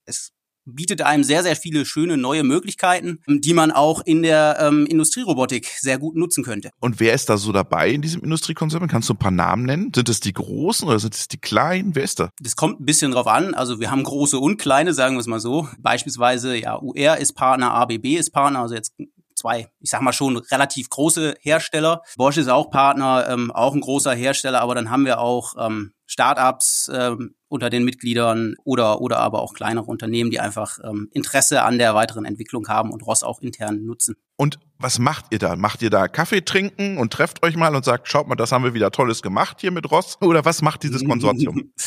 es 0.05 0.31
bietet 0.67 1.01
einem 1.01 1.23
sehr, 1.23 1.43
sehr 1.43 1.55
viele 1.55 1.85
schöne 1.85 2.17
neue 2.17 2.43
Möglichkeiten, 2.43 3.19
die 3.27 3.53
man 3.53 3.71
auch 3.71 4.01
in 4.05 4.21
der 4.21 4.57
ähm, 4.59 4.85
Industrierobotik 4.85 5.67
sehr 5.79 5.97
gut 5.97 6.15
nutzen 6.15 6.43
könnte. 6.43 6.71
Und 6.79 6.99
wer 6.99 7.13
ist 7.13 7.29
da 7.29 7.37
so 7.37 7.51
dabei 7.51 7.89
in 7.89 8.01
diesem 8.01 8.23
Industriekonzern? 8.23 8.87
Kannst 8.87 9.09
du 9.09 9.13
ein 9.13 9.19
paar 9.19 9.31
Namen 9.31 9.63
nennen? 9.65 9.91
Sind 9.93 10.09
es 10.09 10.19
die 10.19 10.33
Großen 10.33 10.87
oder 10.87 10.99
sind 10.99 11.13
es 11.13 11.27
die 11.27 11.37
Kleinen? 11.37 11.95
Wer 11.95 12.03
ist 12.03 12.19
da? 12.19 12.29
Das 12.41 12.55
kommt 12.55 12.79
ein 12.79 12.85
bisschen 12.85 13.11
drauf 13.11 13.27
an. 13.27 13.53
Also 13.53 13.79
wir 13.79 13.91
haben 13.91 14.03
große 14.03 14.37
und 14.37 14.57
kleine, 14.57 14.93
sagen 14.93 15.15
wir 15.15 15.21
es 15.21 15.27
mal 15.27 15.39
so. 15.39 15.67
Beispielsweise, 15.79 16.55
ja, 16.55 16.77
UR 16.77 17.17
ist 17.17 17.33
Partner, 17.33 17.73
ABB 17.73 18.17
ist 18.17 18.31
Partner, 18.31 18.61
also 18.61 18.75
jetzt 18.75 18.93
zwei, 19.37 19.69
ich 19.79 19.89
sag 19.89 20.01
mal 20.01 20.13
schon 20.13 20.37
relativ 20.37 20.89
große 20.89 21.35
Hersteller. 21.39 22.01
Bosch 22.17 22.37
ist 22.37 22.49
auch 22.49 22.69
Partner, 22.69 23.27
ähm, 23.29 23.51
auch 23.51 23.73
ein 23.73 23.81
großer 23.81 24.13
Hersteller, 24.13 24.61
aber 24.61 24.75
dann 24.75 24.89
haben 24.89 25.05
wir 25.05 25.19
auch 25.19 25.53
ähm, 25.59 25.93
Startups 26.07 26.89
ähm, 26.93 27.35
unter 27.49 27.69
den 27.69 27.83
Mitgliedern 27.83 28.55
oder, 28.63 29.01
oder 29.01 29.19
aber 29.19 29.41
auch 29.41 29.53
kleinere 29.53 29.85
Unternehmen, 29.85 30.31
die 30.31 30.39
einfach 30.39 30.79
ähm, 30.83 31.09
Interesse 31.13 31.63
an 31.63 31.77
der 31.77 31.95
weiteren 31.95 32.25
Entwicklung 32.25 32.67
haben 32.67 32.91
und 32.91 33.05
Ross 33.05 33.23
auch 33.23 33.41
intern 33.41 33.85
nutzen. 33.85 34.15
Und 34.35 34.59
was 34.79 34.99
macht 34.99 35.25
ihr 35.31 35.39
da? 35.39 35.55
Macht 35.55 35.81
ihr 35.81 35.89
da 35.89 36.07
Kaffee 36.07 36.41
trinken 36.41 36.97
und 36.97 37.11
trefft 37.11 37.43
euch 37.43 37.55
mal 37.55 37.75
und 37.75 37.83
sagt, 37.83 38.07
schaut 38.07 38.27
mal, 38.27 38.35
das 38.35 38.51
haben 38.51 38.63
wir 38.63 38.73
wieder 38.73 38.91
Tolles 38.91 39.21
gemacht 39.21 39.57
hier 39.61 39.71
mit 39.71 39.89
Ross? 39.89 40.17
Oder 40.21 40.45
was 40.45 40.61
macht 40.61 40.83
dieses 40.83 41.03
Konsortium? 41.03 41.71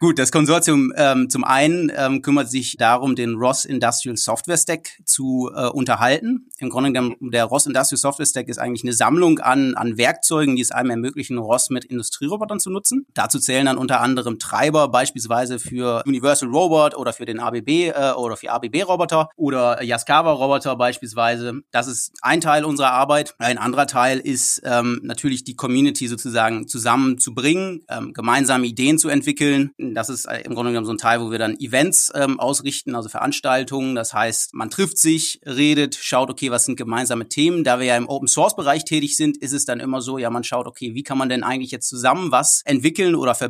Gut, 0.00 0.20
das 0.20 0.30
Konsortium 0.30 0.92
ähm, 0.96 1.28
zum 1.28 1.42
einen 1.42 1.90
ähm, 1.96 2.22
kümmert 2.22 2.48
sich 2.48 2.76
darum, 2.76 3.16
den 3.16 3.34
Ross 3.34 3.64
Industrial 3.64 4.16
Software 4.16 4.56
Stack 4.56 4.90
zu 5.04 5.50
äh, 5.52 5.66
unterhalten. 5.66 6.48
Im 6.58 6.70
Grunde 6.70 6.92
genommen, 6.92 7.16
der 7.20 7.46
Ross 7.46 7.66
Industrial 7.66 7.98
Software 7.98 8.26
Stack 8.26 8.46
ist 8.46 8.58
eigentlich 8.58 8.84
eine 8.84 8.92
Sammlung 8.92 9.40
an, 9.40 9.74
an 9.74 9.98
Werkzeugen, 9.98 10.54
die 10.54 10.62
es 10.62 10.70
einem 10.70 10.90
ermöglichen, 10.90 11.36
Ross 11.38 11.70
mit 11.70 11.84
Industrierobotern 11.84 12.60
zu 12.60 12.70
nutzen. 12.70 13.06
Dazu 13.14 13.40
zählen 13.40 13.57
dann 13.66 13.78
unter 13.78 14.00
anderem 14.00 14.38
Treiber, 14.38 14.88
beispielsweise 14.88 15.58
für 15.58 16.02
Universal 16.06 16.48
Robot 16.48 16.96
oder 16.96 17.12
für 17.12 17.24
den 17.24 17.40
ABB 17.40 17.68
äh, 17.68 18.12
oder 18.16 18.36
für 18.36 18.50
ABB-Roboter 18.50 19.28
oder 19.36 19.82
Yaskawa-Roboter 19.82 20.76
beispielsweise. 20.76 21.60
Das 21.70 21.86
ist 21.86 22.12
ein 22.22 22.40
Teil 22.40 22.64
unserer 22.64 22.92
Arbeit. 22.92 23.34
Ein 23.38 23.58
anderer 23.58 23.86
Teil 23.86 24.18
ist 24.18 24.62
ähm, 24.64 25.00
natürlich 25.02 25.44
die 25.44 25.56
Community 25.56 26.08
sozusagen 26.08 26.68
zusammenzubringen, 26.68 27.84
ähm, 27.88 28.12
gemeinsame 28.12 28.66
Ideen 28.66 28.98
zu 28.98 29.08
entwickeln 29.08 29.72
Das 29.78 30.08
ist 30.08 30.26
äh, 30.26 30.40
im 30.42 30.54
Grunde 30.54 30.72
genommen 30.72 30.86
so 30.86 30.92
ein 30.92 30.98
Teil, 30.98 31.20
wo 31.20 31.30
wir 31.30 31.38
dann 31.38 31.58
Events 31.58 32.12
ähm, 32.14 32.40
ausrichten, 32.40 32.94
also 32.94 33.08
Veranstaltungen. 33.08 33.94
Das 33.94 34.12
heißt, 34.14 34.54
man 34.54 34.70
trifft 34.70 34.98
sich, 34.98 35.40
redet, 35.44 35.94
schaut, 35.94 36.30
okay, 36.30 36.50
was 36.50 36.64
sind 36.64 36.76
gemeinsame 36.76 37.28
Themen. 37.28 37.64
Da 37.64 37.78
wir 37.78 37.86
ja 37.86 37.96
im 37.96 38.08
Open 38.08 38.28
Source 38.28 38.56
Bereich 38.56 38.84
tätig 38.84 39.16
sind, 39.16 39.36
ist 39.36 39.52
es 39.52 39.64
dann 39.64 39.80
immer 39.80 40.00
so, 40.00 40.18
ja, 40.18 40.30
man 40.30 40.44
schaut, 40.44 40.66
okay, 40.66 40.94
wie 40.94 41.02
kann 41.02 41.18
man 41.18 41.28
denn 41.28 41.42
eigentlich 41.42 41.70
jetzt 41.70 41.88
zusammen 41.88 42.32
was 42.32 42.62
entwickeln 42.64 43.14
oder 43.14 43.34
verbessern 43.34 43.47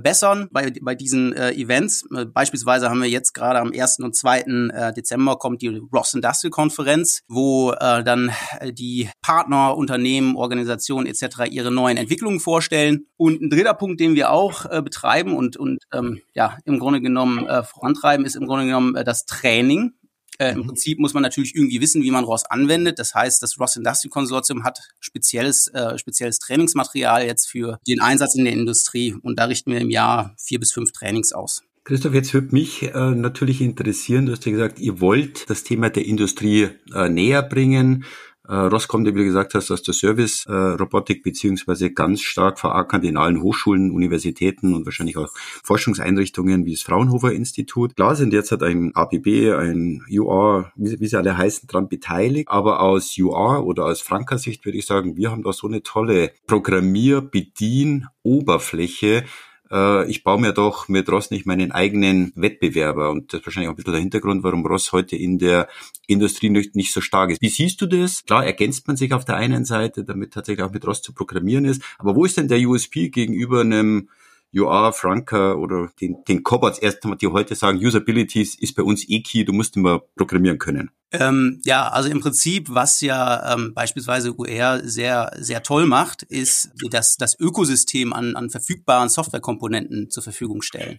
bei, 0.53 0.73
bei 0.81 0.95
diesen 0.95 1.33
äh, 1.33 1.53
Events. 1.53 2.07
Äh, 2.15 2.27
beispielsweise 2.27 2.91
haben 2.91 3.03
wir 3.03 3.09
jetzt 3.09 3.33
gerade 3.33 3.59
am 3.61 3.73
1. 3.73 3.99
und 4.01 4.17
2. 4.17 4.41
Äh, 4.41 4.93
Dezember 4.93 5.37
kommt 5.37 5.63
die 5.63 5.81
Ross 5.93 6.15
Industrial 6.15 6.51
Konferenz, 6.51 7.21
wo 7.29 7.73
äh, 7.73 8.03
dann 8.05 8.33
äh, 8.61 8.73
die 8.73 9.11
Partner, 9.23 9.77
Unternehmen, 9.77 10.37
Organisationen 10.37 11.07
etc. 11.07 11.51
ihre 11.51 11.71
neuen 11.71 11.97
Entwicklungen 11.97 12.41
vorstellen. 12.41 13.07
Und 13.17 13.41
ein 13.41 13.51
dritter 13.51 13.75
Punkt, 13.75 14.01
den 14.01 14.15
wir 14.15 14.31
auch 14.31 14.67
äh, 14.67 14.83
betreiben 14.83 15.37
und, 15.37 15.57
und 15.57 15.83
ähm, 15.93 16.21
ja, 16.35 16.59
im 16.65 16.79
Grunde 16.79 17.01
genommen 17.01 17.47
äh, 17.47 17.63
vorantreiben, 17.63 18.25
ist 18.25 18.37
im 18.37 18.47
Grunde 18.47 18.67
genommen 18.67 18.95
äh, 18.95 19.05
das 19.05 19.27
Training. 19.27 19.93
Äh, 20.39 20.53
Im 20.53 20.59
mhm. 20.59 20.67
Prinzip 20.69 20.99
muss 20.99 21.15
man 21.15 21.23
natürlich 21.23 21.55
irgendwie 21.55 21.81
wissen, 21.81 22.03
wie 22.03 22.11
man 22.11 22.25
ROS 22.25 22.45
anwendet. 22.45 22.99
Das 22.99 23.15
heißt, 23.15 23.43
das 23.43 23.59
ROS 23.59 23.77
Industry 23.77 24.09
Konsortium 24.09 24.65
hat 24.65 24.81
spezielles, 25.01 25.69
äh, 25.69 25.99
spezielles 25.99 26.39
Trainingsmaterial 26.39 27.27
jetzt 27.27 27.47
für 27.47 27.79
den 27.87 28.01
Einsatz 28.01 28.37
in 28.37 28.45
der 28.45 28.55
Industrie. 28.55 29.15
Und 29.23 29.39
da 29.39 29.47
richten 29.47 29.73
wir 29.73 29.81
im 29.81 29.91
Jahr 29.91 30.35
vier 30.39 30.61
bis 30.61 30.73
fünf 30.73 30.93
Trainings 30.93 31.33
aus. 31.33 31.63
Christoph, 31.89 32.13
jetzt 32.13 32.35
würde 32.35 32.49
mich 32.53 32.83
äh, 32.83 33.11
natürlich 33.15 33.63
interessieren, 33.63 34.27
du 34.27 34.33
hast 34.33 34.45
ja 34.45 34.53
gesagt, 34.53 34.79
ihr 34.79 35.01
wollt 35.01 35.49
das 35.49 35.65
Thema 35.65 35.89
der 35.89 36.05
Industrie 36.05 36.69
äh, 36.95 37.09
näher 37.09 37.43
bringen. 37.43 38.05
Äh, 38.49 38.55
Ross 38.55 38.89
kommt, 38.89 39.07
wie 39.07 39.13
du 39.13 39.25
gesagt 39.25 39.55
hast, 39.55 39.71
aus 39.71 39.83
der 39.83 39.93
Service-Robotik 39.93 41.23
beziehungsweise 41.23 41.93
ganz 41.93 42.23
stark 42.23 42.59
verankert 42.59 43.05
in 43.05 43.19
allen 43.19 43.43
Hochschulen, 43.43 43.91
Universitäten 43.91 44.73
und 44.75 44.87
wahrscheinlich 44.87 45.19
auch 45.19 45.29
Forschungseinrichtungen 45.63 46.65
wie 46.65 46.73
das 46.73 46.81
Fraunhofer 46.83 47.33
Institut. 47.33 47.97
Klar 47.97 48.17
sind 48.17 48.33
jetzt 48.33 48.51
halt 48.51 48.63
ein 48.63 48.95
ABB, 48.95 49.53
ein 49.53 50.03
UR, 50.11 50.73
wie, 50.77 50.99
wie 50.99 51.07
sie 51.07 51.19
alle 51.19 51.37
heißen, 51.37 51.69
dran 51.69 51.89
beteiligt. 51.89 52.49
Aber 52.49 52.81
aus 52.81 53.19
UR 53.19 53.67
oder 53.67 53.85
aus 53.85 54.01
Franker 54.01 54.39
Sicht 54.39 54.65
würde 54.65 54.79
ich 54.79 54.87
sagen, 54.87 55.19
wir 55.19 55.31
haben 55.31 55.43
da 55.43 55.53
so 55.53 55.67
eine 55.67 55.83
tolle 55.83 56.33
Programmier-Bedien-Oberfläche, 56.47 59.25
äh, 59.71 60.09
ich 60.11 60.25
baue 60.25 60.41
mir 60.41 60.53
doch 60.53 60.89
mit 60.89 61.09
Ross 61.11 61.31
nicht 61.31 61.47
meinen 61.47 61.73
eigenen 61.73 62.33
Wettbewerber. 62.35 63.11
Und 63.11 63.33
das 63.33 63.41
ist 63.41 63.47
wahrscheinlich 63.47 63.69
auch 63.69 63.73
ein 63.73 63.77
bisschen 63.77 63.93
der 63.93 64.01
Hintergrund, 64.01 64.43
warum 64.43 64.67
Ross 64.67 64.93
heute 64.93 65.17
in 65.17 65.39
der 65.39 65.69
Industrie 66.07 66.51
nicht, 66.51 66.75
nicht 66.75 66.93
so 66.93 67.01
stark 67.01 67.31
ist. 67.31 67.43
Wie 67.43 67.49
siehst 67.49 67.81
du 67.81 67.87
das? 67.87 68.25
Klar, 68.25 68.47
ergänzt 68.47 68.87
man 68.87 68.97
sich 68.97 69.13
auf 69.13 69.25
der 69.25 69.37
einen 69.37 69.65
Seite, 69.65 70.05
damit 70.05 70.33
tatsächlich 70.33 70.65
auch 70.65 70.73
mit 70.73 70.87
Ross 70.87 71.03
zu 71.03 71.13
programmieren 71.13 71.65
ist. 71.65 71.83
Aber 71.99 72.15
wo 72.15 72.25
ist 72.25 72.37
denn 72.37 72.49
der 72.49 72.61
USP 72.61 73.11
gegenüber 73.11 73.61
einem 73.61 74.09
UR, 74.55 74.93
Franca 74.93 75.55
oder 75.55 75.91
den, 76.01 76.25
den 76.27 76.43
Cobots 76.43 76.81
einmal, 76.83 77.19
die 77.19 77.27
heute 77.27 77.55
sagen, 77.55 77.79
Usability 77.79 78.41
ist 78.41 78.75
bei 78.75 78.83
uns 78.83 79.09
eh 79.09 79.21
key, 79.21 79.45
du 79.45 79.53
musst 79.53 79.77
immer 79.77 80.01
programmieren 80.17 80.59
können. 80.59 80.91
Ähm, 81.11 81.63
ja, 81.65 81.89
also 81.89 82.11
im 82.11 82.21
Prinzip, 82.21 82.67
was 82.69 83.01
ja 83.01 83.55
ähm, 83.55 83.73
beispielsweise 83.73 84.35
UR 84.35 84.83
sehr, 84.85 85.33
sehr 85.39 85.63
toll 85.63 85.87
macht, 85.87 86.23
ist 86.23 86.71
das, 86.91 87.17
das 87.17 87.39
Ökosystem 87.41 88.13
an, 88.13 88.37
an 88.37 88.51
verfügbaren 88.51 89.09
Softwarekomponenten 89.09 90.11
zur 90.11 90.23
Verfügung 90.23 90.61
stellen. 90.61 90.99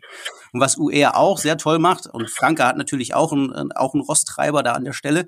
Und 0.52 0.62
was 0.62 0.78
UR 0.78 1.16
auch 1.16 1.38
sehr 1.38 1.58
toll 1.58 1.78
macht, 1.78 2.08
und 2.08 2.28
Franke 2.32 2.66
hat 2.66 2.76
natürlich 2.76 3.14
auch 3.14 3.32
einen, 3.32 3.72
auch 3.74 3.94
einen 3.94 4.02
ROS-Treiber 4.02 4.64
da 4.64 4.74
an 4.74 4.84
der 4.84 4.94
Stelle, 4.94 5.28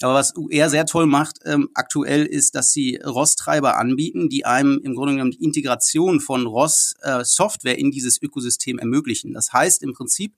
aber 0.00 0.14
was 0.14 0.36
UR 0.36 0.70
sehr 0.70 0.86
toll 0.86 1.06
macht 1.06 1.40
ähm, 1.44 1.68
aktuell 1.74 2.24
ist, 2.24 2.54
dass 2.54 2.70
sie 2.70 3.00
ROS-Treiber 3.04 3.78
anbieten, 3.78 4.28
die 4.28 4.44
einem 4.44 4.80
im 4.84 4.94
Grunde 4.94 5.14
genommen 5.14 5.32
die 5.32 5.42
Integration 5.42 6.20
von 6.20 6.46
ROS-Software 6.46 7.78
äh, 7.78 7.80
in 7.80 7.90
dieses 7.90 8.22
Ökosystem 8.22 8.78
ermöglichen. 8.78 9.34
Das 9.34 9.52
heißt 9.52 9.82
im 9.82 9.92
Prinzip, 9.92 10.36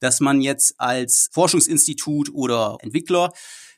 dass 0.00 0.20
man 0.20 0.40
jetzt 0.40 0.74
als 0.78 1.28
Forschungsinstitut 1.32 2.30
oder 2.32 2.76
Entwickler 2.80 3.32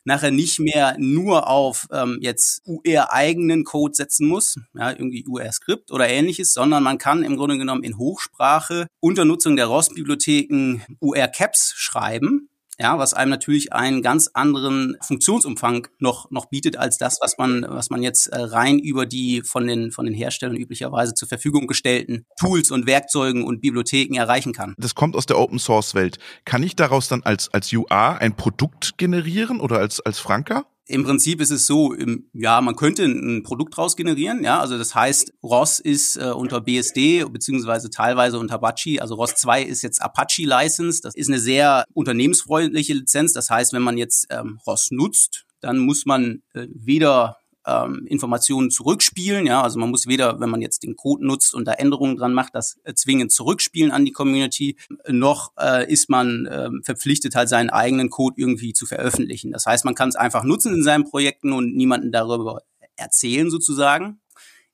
nachher 0.04 0.30
nicht 0.30 0.58
mehr 0.58 0.96
nur 0.98 1.48
auf 1.48 1.86
ähm, 1.92 2.18
jetzt 2.20 2.62
UR-eigenen 2.66 3.64
Code 3.64 3.94
setzen 3.94 4.26
muss, 4.26 4.56
ja, 4.74 4.90
irgendwie 4.90 5.24
UR-Skript 5.26 5.90
oder 5.92 6.08
ähnliches, 6.08 6.52
sondern 6.52 6.82
man 6.82 6.98
kann 6.98 7.22
im 7.22 7.36
Grunde 7.36 7.58
genommen 7.58 7.84
in 7.84 7.98
Hochsprache 7.98 8.86
unter 9.00 9.24
Nutzung 9.24 9.56
der 9.56 9.66
ROS-Bibliotheken 9.66 10.80
UR-Caps 11.00 11.74
schreiben 11.76 12.48
ja, 12.82 12.98
was 12.98 13.14
einem 13.14 13.30
natürlich 13.30 13.72
einen 13.72 14.02
ganz 14.02 14.28
anderen 14.34 14.96
Funktionsumfang 15.00 15.86
noch, 16.00 16.30
noch 16.32 16.46
bietet 16.46 16.76
als 16.76 16.98
das, 16.98 17.18
was 17.20 17.38
man, 17.38 17.64
was 17.68 17.90
man 17.90 18.02
jetzt 18.02 18.26
äh, 18.26 18.40
rein 18.40 18.80
über 18.80 19.06
die 19.06 19.42
von 19.42 19.68
den, 19.68 19.92
von 19.92 20.04
den 20.04 20.14
Herstellern 20.14 20.56
üblicherweise 20.56 21.14
zur 21.14 21.28
Verfügung 21.28 21.68
gestellten 21.68 22.26
Tools 22.40 22.72
und 22.72 22.86
Werkzeugen 22.86 23.44
und 23.44 23.60
Bibliotheken 23.60 24.16
erreichen 24.16 24.52
kann. 24.52 24.74
Das 24.78 24.96
kommt 24.96 25.14
aus 25.14 25.26
der 25.26 25.38
Open 25.38 25.60
Source 25.60 25.94
Welt. 25.94 26.18
Kann 26.44 26.64
ich 26.64 26.74
daraus 26.74 27.06
dann 27.06 27.22
als, 27.22 27.54
als 27.54 27.72
UA 27.72 28.16
ein 28.16 28.36
Produkt 28.36 28.98
generieren 28.98 29.60
oder 29.60 29.78
als, 29.78 30.00
als 30.00 30.18
Franka? 30.18 30.64
Im 30.86 31.04
Prinzip 31.04 31.40
ist 31.40 31.50
es 31.50 31.66
so, 31.66 31.92
im, 31.92 32.28
ja, 32.32 32.60
man 32.60 32.74
könnte 32.74 33.04
ein 33.04 33.44
Produkt 33.44 33.78
raus 33.78 33.96
generieren, 33.96 34.42
ja, 34.42 34.60
also 34.60 34.76
das 34.76 34.94
heißt, 34.94 35.32
ROS 35.42 35.78
ist 35.78 36.16
äh, 36.16 36.30
unter 36.30 36.60
BSD 36.60 37.24
beziehungsweise 37.24 37.88
teilweise 37.88 38.38
unter 38.38 38.54
Apache, 38.54 39.00
also 39.00 39.14
ROS 39.14 39.36
2 39.36 39.62
ist 39.62 39.82
jetzt 39.82 40.02
Apache 40.02 40.44
License, 40.44 41.00
das 41.00 41.14
ist 41.14 41.28
eine 41.28 41.38
sehr 41.38 41.84
unternehmensfreundliche 41.94 42.94
Lizenz, 42.94 43.32
das 43.32 43.48
heißt, 43.48 43.72
wenn 43.72 43.82
man 43.82 43.96
jetzt 43.96 44.26
ähm, 44.30 44.58
ROS 44.66 44.90
nutzt, 44.90 45.44
dann 45.60 45.78
muss 45.78 46.04
man 46.04 46.42
äh, 46.54 46.66
weder 46.74 47.36
ähm, 47.66 48.06
Informationen 48.06 48.70
zurückspielen. 48.70 49.46
Ja, 49.46 49.62
also 49.62 49.78
man 49.78 49.90
muss 49.90 50.06
weder, 50.06 50.40
wenn 50.40 50.50
man 50.50 50.62
jetzt 50.62 50.82
den 50.82 50.96
Code 50.96 51.26
nutzt 51.26 51.54
und 51.54 51.66
da 51.66 51.72
Änderungen 51.72 52.16
dran 52.16 52.34
macht, 52.34 52.54
das 52.54 52.78
äh, 52.84 52.94
zwingend 52.94 53.32
zurückspielen 53.32 53.92
an 53.92 54.04
die 54.04 54.12
Community, 54.12 54.76
noch 55.08 55.52
äh, 55.58 55.90
ist 55.90 56.08
man 56.08 56.46
äh, 56.46 56.70
verpflichtet, 56.82 57.34
halt 57.34 57.48
seinen 57.48 57.70
eigenen 57.70 58.10
Code 58.10 58.36
irgendwie 58.38 58.72
zu 58.72 58.86
veröffentlichen. 58.86 59.52
Das 59.52 59.66
heißt, 59.66 59.84
man 59.84 59.94
kann 59.94 60.08
es 60.08 60.16
einfach 60.16 60.44
nutzen 60.44 60.74
in 60.74 60.82
seinen 60.82 61.04
Projekten 61.04 61.52
und 61.52 61.76
niemanden 61.76 62.12
darüber 62.12 62.62
erzählen 62.96 63.50
sozusagen. 63.50 64.20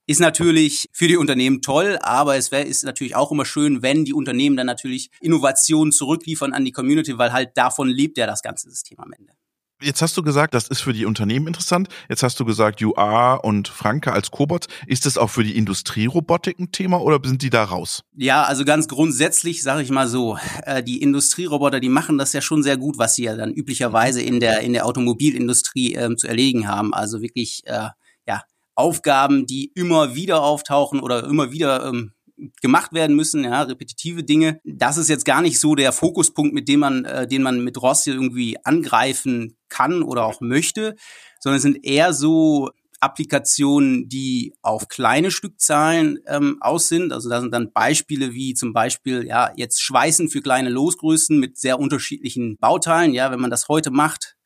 Ist 0.07 0.21
natürlich 0.21 0.89
für 0.93 1.07
die 1.07 1.19
Unternehmen 1.19 1.61
toll, 1.61 1.99
aber 2.01 2.37
es 2.37 2.51
wär, 2.51 2.65
ist 2.65 2.83
natürlich 2.83 3.15
auch 3.15 3.31
immer 3.31 3.45
schön, 3.45 3.83
wenn 3.83 4.07
die 4.07 4.15
Unternehmen 4.15 4.57
dann 4.57 4.67
natürlich 4.67 5.11
Innovationen 5.21 5.93
zurückliefern 5.93 6.55
an 6.55 6.65
die 6.65 6.73
Community, 6.73 7.19
weil 7.19 7.35
halt 7.35 7.51
davon 7.57 7.89
lebt 7.89 8.17
ja 8.17 8.27
das 8.27 8.41
ganze 8.41 8.71
System 8.71 8.99
am 9.01 9.13
Ende. 9.13 9.38
Jetzt 9.81 10.03
hast 10.03 10.17
du 10.17 10.23
gesagt, 10.23 10.55
das 10.55 10.67
ist 10.67 10.81
für 10.81 10.93
die 10.93 11.05
Unternehmen 11.05 11.47
interessant. 11.47 11.89
Jetzt 12.09 12.25
hast 12.25 12.41
du 12.41 12.45
gesagt, 12.45 12.83
UR 12.83 13.41
und 13.45 13.69
Franke 13.69 14.13
als 14.13 14.33
Cobot. 14.33 14.67
Ist 14.87 15.07
das 15.07 15.17
auch 15.17 15.31
für 15.31 15.45
die 15.45 15.57
Industrierobotik 15.57 16.59
ein 16.59 16.73
Thema 16.73 17.01
oder 17.01 17.21
sind 17.23 17.43
die 17.43 17.51
da 17.51 17.63
raus? 17.63 18.03
Ja, 18.17 18.43
also 18.43 18.65
ganz 18.65 18.89
grundsätzlich 18.89 19.63
sage 19.63 19.83
ich 19.83 19.91
mal 19.91 20.09
so, 20.09 20.37
äh, 20.65 20.83
die 20.83 21.01
Industrieroboter, 21.01 21.79
die 21.79 21.89
machen 21.89 22.19
das 22.19 22.33
ja 22.33 22.41
schon 22.41 22.65
sehr 22.65 22.77
gut, 22.77 22.99
was 22.99 23.15
sie 23.15 23.25
ja 23.25 23.37
dann 23.37 23.53
üblicherweise 23.53 24.21
in 24.21 24.41
der 24.41 24.61
in 24.61 24.73
der 24.73 24.85
Automobilindustrie 24.85 25.95
ähm, 25.95 26.19
zu 26.19 26.27
erledigen 26.27 26.67
haben. 26.67 26.93
Also 26.93 27.23
wirklich 27.23 27.63
äh, 27.67 27.89
ja 28.27 28.43
Aufgaben, 28.75 29.47
die 29.47 29.71
immer 29.77 30.17
wieder 30.17 30.43
auftauchen 30.43 30.99
oder 30.99 31.25
immer 31.25 31.53
wieder 31.53 31.87
ähm, 31.87 32.13
gemacht 32.61 32.93
werden 32.93 33.17
müssen, 33.17 33.45
ja, 33.45 33.63
repetitive 33.63 34.25
Dinge. 34.25 34.61
Das 34.65 34.97
ist 34.97 35.09
jetzt 35.09 35.25
gar 35.25 35.43
nicht 35.43 35.59
so 35.59 35.75
der 35.75 35.93
Fokuspunkt, 35.93 36.55
mit 36.55 36.69
dem 36.69 36.81
man, 36.81 37.05
äh, 37.05 37.27
den 37.27 37.43
man 37.43 37.63
mit 37.63 37.81
Ross 37.81 38.07
irgendwie 38.07 38.57
angreifen 38.65 39.57
kann 39.69 40.03
oder 40.03 40.25
auch 40.25 40.41
möchte, 40.41 40.97
sondern 41.41 41.57
es 41.57 41.63
sind 41.63 41.85
eher 41.85 42.13
so 42.13 42.71
Applikationen, 43.01 44.09
die 44.09 44.55
auf 44.63 44.89
kleine 44.89 45.31
Stückzahlen 45.31 46.19
ähm, 46.27 46.59
aus 46.61 46.89
sind. 46.89 47.13
Also 47.13 47.29
da 47.29 47.41
sind 47.41 47.55
dann 47.55 47.73
Beispiele 47.73 48.35
wie 48.35 48.55
zum 48.55 48.73
Beispiel 48.73 49.25
ja 49.25 49.53
jetzt 49.57 49.81
Schweißen 49.83 50.29
für 50.31 50.41
kleine 50.41 50.69
Losgrößen 50.71 51.39
mit 51.39 51.59
sehr 51.59 51.79
unterschiedlichen 51.79 52.57
Bauteilen. 52.59 53.15
Ja, 53.15 53.31
wenn 53.31 53.41
man 53.41 53.51
das 53.51 53.69
heute 53.69 53.91
macht, 53.91 54.38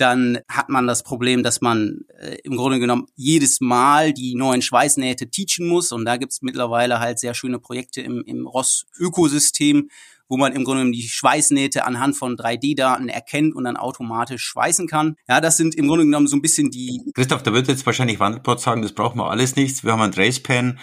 dann 0.00 0.38
hat 0.48 0.68
man 0.68 0.86
das 0.86 1.02
Problem, 1.02 1.42
dass 1.42 1.60
man 1.60 2.04
äh, 2.20 2.36
im 2.44 2.56
Grunde 2.56 2.78
genommen 2.78 3.06
jedes 3.16 3.60
Mal 3.60 4.12
die 4.12 4.34
neuen 4.34 4.62
Schweißnähte 4.62 5.28
teachen 5.30 5.66
muss. 5.66 5.92
Und 5.92 6.04
da 6.04 6.16
gibt's 6.16 6.40
mittlerweile 6.40 7.00
halt 7.00 7.18
sehr 7.18 7.34
schöne 7.34 7.58
Projekte 7.58 8.00
im, 8.00 8.22
im 8.24 8.46
ROS-Ökosystem, 8.46 9.90
wo 10.28 10.36
man 10.36 10.52
im 10.52 10.64
Grunde 10.64 10.80
genommen 10.80 10.92
die 10.92 11.08
Schweißnähte 11.08 11.84
anhand 11.84 12.16
von 12.16 12.36
3D-Daten 12.36 13.08
erkennt 13.08 13.54
und 13.54 13.64
dann 13.64 13.76
automatisch 13.76 14.44
schweißen 14.44 14.86
kann. 14.86 15.16
Ja, 15.28 15.40
das 15.40 15.56
sind 15.56 15.74
im 15.74 15.88
Grunde 15.88 16.04
genommen 16.04 16.28
so 16.28 16.36
ein 16.36 16.42
bisschen 16.42 16.70
die... 16.70 17.02
Christoph, 17.14 17.42
da 17.42 17.52
wird 17.52 17.68
jetzt 17.68 17.86
wahrscheinlich 17.86 18.20
Wandelport 18.20 18.60
sagen, 18.60 18.82
das 18.82 18.92
brauchen 18.92 19.18
wir 19.18 19.30
alles 19.30 19.56
nichts. 19.56 19.84
Wir 19.84 19.92
haben 19.92 20.02
ein 20.02 20.12
Tracepan, 20.12 20.78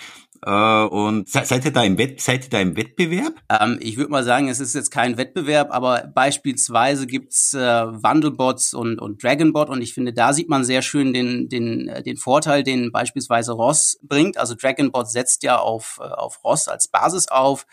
äh, 0.46 0.84
und 0.86 1.28
seid 1.28 1.66
ihr 1.66 1.72
da 1.72 1.84
im, 1.84 1.98
Wett, 1.98 2.22
seid 2.22 2.44
ihr 2.46 2.50
da 2.52 2.60
im 2.60 2.78
Wettbewerb? 2.78 3.34
Ähm, 3.50 3.80
ich 3.82 3.98
würde 3.98 4.12
mal 4.12 4.24
sagen, 4.24 4.48
es 4.48 4.60
ist 4.60 4.76
jetzt 4.76 4.92
kein 4.92 5.18
Wettbewerb, 5.18 5.70
aber 5.72 6.12
beispielsweise 6.14 7.08
gibt's 7.08 7.56
äh, 7.56 7.60
Wandelbots 7.60 8.76
und, 8.76 9.00
und 9.00 9.24
Dragonbot 9.24 9.70
und 9.70 9.82
ich 9.82 9.96
finde, 9.96 10.14
da 10.14 10.34
sieht 10.34 10.48
man 10.48 10.64
sehr 10.64 10.84
schön 10.84 11.14
den, 11.14 11.50
den, 11.50 11.88
äh, 11.88 12.04
den 12.04 12.18
Vorteil, 12.18 12.62
den 12.62 12.92
beispielsweise 12.92 13.54
Ross 13.54 13.98
bringt. 14.04 14.38
Also 14.38 14.54
Dragonbot 14.54 15.10
setzt 15.10 15.42
ja 15.42 15.58
auf, 15.58 16.00
äh, 16.00 16.04
auf 16.04 16.44
Ross 16.44 16.68
als 16.68 16.90
Basis 16.90 17.28
auf 17.28 17.66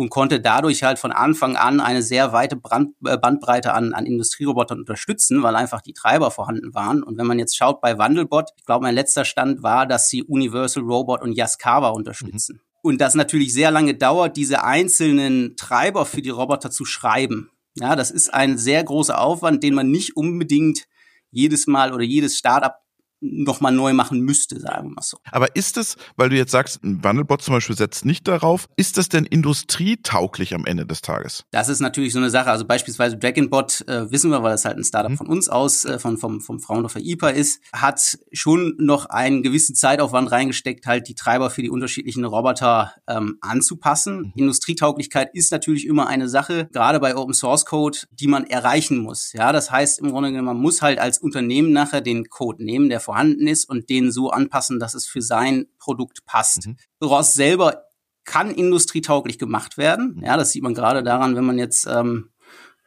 und 0.00 0.08
konnte 0.08 0.40
dadurch 0.40 0.82
halt 0.82 0.98
von 0.98 1.12
Anfang 1.12 1.56
an 1.56 1.78
eine 1.78 2.00
sehr 2.00 2.32
weite 2.32 2.56
Brand, 2.56 2.94
äh, 3.04 3.18
Bandbreite 3.18 3.74
an, 3.74 3.92
an 3.92 4.06
Industrierobotern 4.06 4.78
unterstützen, 4.78 5.42
weil 5.42 5.54
einfach 5.54 5.82
die 5.82 5.92
Treiber 5.92 6.30
vorhanden 6.30 6.72
waren. 6.72 7.02
Und 7.02 7.18
wenn 7.18 7.26
man 7.26 7.38
jetzt 7.38 7.54
schaut 7.54 7.82
bei 7.82 7.98
Wandelbot, 7.98 8.48
ich 8.56 8.64
glaube, 8.64 8.84
mein 8.84 8.94
letzter 8.94 9.26
Stand 9.26 9.62
war, 9.62 9.86
dass 9.86 10.08
sie 10.08 10.22
Universal 10.22 10.84
Robot 10.84 11.20
und 11.20 11.32
Yaskawa 11.32 11.90
unterstützen. 11.90 12.62
Mhm. 12.62 12.80
Und 12.80 13.00
das 13.02 13.14
natürlich 13.14 13.52
sehr 13.52 13.70
lange 13.70 13.94
dauert, 13.94 14.38
diese 14.38 14.64
einzelnen 14.64 15.54
Treiber 15.56 16.06
für 16.06 16.22
die 16.22 16.30
Roboter 16.30 16.70
zu 16.70 16.86
schreiben. 16.86 17.50
Ja, 17.74 17.94
das 17.94 18.10
ist 18.10 18.32
ein 18.32 18.56
sehr 18.56 18.82
großer 18.82 19.20
Aufwand, 19.20 19.62
den 19.62 19.74
man 19.74 19.90
nicht 19.90 20.16
unbedingt 20.16 20.86
jedes 21.30 21.66
Mal 21.66 21.92
oder 21.92 22.04
jedes 22.04 22.38
Startup 22.38 22.76
nochmal 23.20 23.72
neu 23.72 23.92
machen 23.92 24.20
müsste, 24.20 24.58
sagen 24.60 24.88
wir 24.88 24.94
mal 24.94 25.02
so. 25.02 25.18
Aber 25.30 25.54
ist 25.54 25.76
es, 25.76 25.96
weil 26.16 26.30
du 26.30 26.36
jetzt 26.36 26.52
sagst, 26.52 26.82
ein 26.82 27.02
Wandelbot 27.04 27.42
zum 27.42 27.54
Beispiel 27.54 27.76
setzt 27.76 28.04
nicht 28.04 28.26
darauf, 28.26 28.66
ist 28.76 28.98
das 28.98 29.08
denn 29.08 29.26
industrietauglich 29.26 30.54
am 30.54 30.64
Ende 30.64 30.86
des 30.86 31.02
Tages? 31.02 31.44
Das 31.50 31.68
ist 31.68 31.80
natürlich 31.80 32.12
so 32.12 32.18
eine 32.18 32.30
Sache. 32.30 32.50
Also 32.50 32.64
beispielsweise 32.64 33.16
Dragonbot, 33.16 33.86
äh, 33.88 34.10
wissen 34.10 34.30
wir, 34.30 34.42
weil 34.42 34.52
das 34.52 34.64
halt 34.64 34.78
ein 34.78 34.84
Startup 34.84 35.10
mhm. 35.10 35.16
von 35.16 35.26
uns 35.26 35.48
aus, 35.48 35.84
äh, 35.84 35.98
von, 35.98 36.18
vom, 36.18 36.40
vom 36.40 36.60
Fraunhofer 36.60 37.00
IPA 37.00 37.30
ist, 37.30 37.62
hat 37.72 38.18
schon 38.32 38.74
noch 38.78 39.06
einen 39.06 39.42
gewissen 39.42 39.74
Zeitaufwand 39.74 40.30
reingesteckt, 40.30 40.86
halt 40.86 41.08
die 41.08 41.14
Treiber 41.14 41.50
für 41.50 41.62
die 41.62 41.70
unterschiedlichen 41.70 42.24
Roboter 42.24 42.94
ähm, 43.06 43.36
anzupassen. 43.40 44.18
Mhm. 44.18 44.32
Industrietauglichkeit 44.36 45.30
ist 45.34 45.52
natürlich 45.52 45.86
immer 45.86 46.06
eine 46.06 46.28
Sache, 46.28 46.68
gerade 46.72 47.00
bei 47.00 47.16
Open 47.16 47.34
Source 47.34 47.66
Code, 47.66 47.98
die 48.12 48.26
man 48.26 48.44
erreichen 48.44 48.98
muss. 48.98 49.32
Ja, 49.32 49.52
das 49.52 49.70
heißt 49.70 49.98
im 50.00 50.10
Grunde 50.10 50.30
genommen, 50.30 50.46
man 50.46 50.56
muss 50.56 50.82
halt 50.82 50.98
als 50.98 51.18
Unternehmen 51.18 51.72
nachher 51.72 52.00
den 52.00 52.28
Code 52.28 52.64
nehmen, 52.64 52.88
der 52.88 53.00
vorhanden 53.10 53.48
ist 53.48 53.68
und 53.68 53.90
den 53.90 54.12
so 54.12 54.30
anpassen, 54.30 54.78
dass 54.78 54.94
es 54.94 55.08
für 55.08 55.20
sein 55.20 55.66
Produkt 55.80 56.24
passt. 56.26 56.68
Mhm. 56.68 56.76
ROS 57.02 57.34
selber 57.34 57.82
kann 58.24 58.52
industrietauglich 58.52 59.36
gemacht 59.36 59.78
werden. 59.78 60.14
Mhm. 60.14 60.24
Ja, 60.24 60.36
das 60.36 60.52
sieht 60.52 60.62
man 60.62 60.74
gerade 60.74 61.02
daran, 61.02 61.34
wenn 61.34 61.44
man 61.44 61.58
jetzt 61.58 61.88
ähm, 61.88 62.30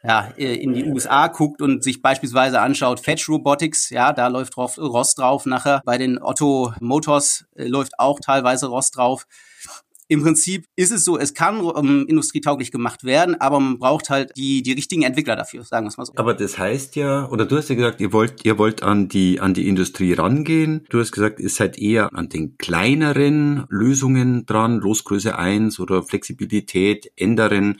ja, 0.02 0.32
äh, 0.38 0.54
in 0.54 0.72
die 0.72 0.84
USA 0.84 1.26
guckt 1.26 1.60
und 1.60 1.84
sich 1.84 2.00
beispielsweise 2.00 2.62
anschaut, 2.62 3.00
Fetch 3.00 3.28
Robotics, 3.28 3.90
ja, 3.90 4.14
da 4.14 4.28
läuft 4.28 4.56
drauf, 4.56 4.78
ROS 4.78 5.14
drauf 5.14 5.44
nachher. 5.44 5.82
Bei 5.84 5.98
den 5.98 6.22
Otto 6.22 6.72
Motors 6.80 7.44
äh, 7.54 7.64
läuft 7.64 7.98
auch 7.98 8.18
teilweise 8.18 8.68
ROS 8.68 8.92
drauf 8.92 9.26
im 10.08 10.22
Prinzip 10.22 10.66
ist 10.76 10.92
es 10.92 11.04
so, 11.04 11.18
es 11.18 11.32
kann 11.32 11.60
um, 11.60 12.06
industrietauglich 12.06 12.70
gemacht 12.70 13.04
werden, 13.04 13.40
aber 13.40 13.58
man 13.58 13.78
braucht 13.78 14.10
halt 14.10 14.32
die, 14.36 14.62
die 14.62 14.72
richtigen 14.72 15.02
Entwickler 15.02 15.34
dafür, 15.34 15.64
sagen 15.64 15.86
wir 15.86 15.88
es 15.88 15.96
mal 15.96 16.04
so. 16.04 16.12
Aber 16.16 16.34
das 16.34 16.58
heißt 16.58 16.96
ja, 16.96 17.28
oder 17.30 17.46
du 17.46 17.56
hast 17.56 17.70
ja 17.70 17.74
gesagt, 17.74 18.00
ihr 18.00 18.12
wollt, 18.12 18.44
ihr 18.44 18.58
wollt 18.58 18.82
an 18.82 19.08
die, 19.08 19.40
an 19.40 19.54
die 19.54 19.66
Industrie 19.66 20.12
rangehen. 20.12 20.86
Du 20.90 21.00
hast 21.00 21.12
gesagt, 21.12 21.40
ihr 21.40 21.48
seid 21.48 21.78
eher 21.78 22.14
an 22.14 22.28
den 22.28 22.58
kleineren 22.58 23.64
Lösungen 23.70 24.44
dran, 24.44 24.78
Losgröße 24.78 25.38
1 25.38 25.80
oder 25.80 26.02
Flexibilität 26.02 27.10
ändern. 27.16 27.78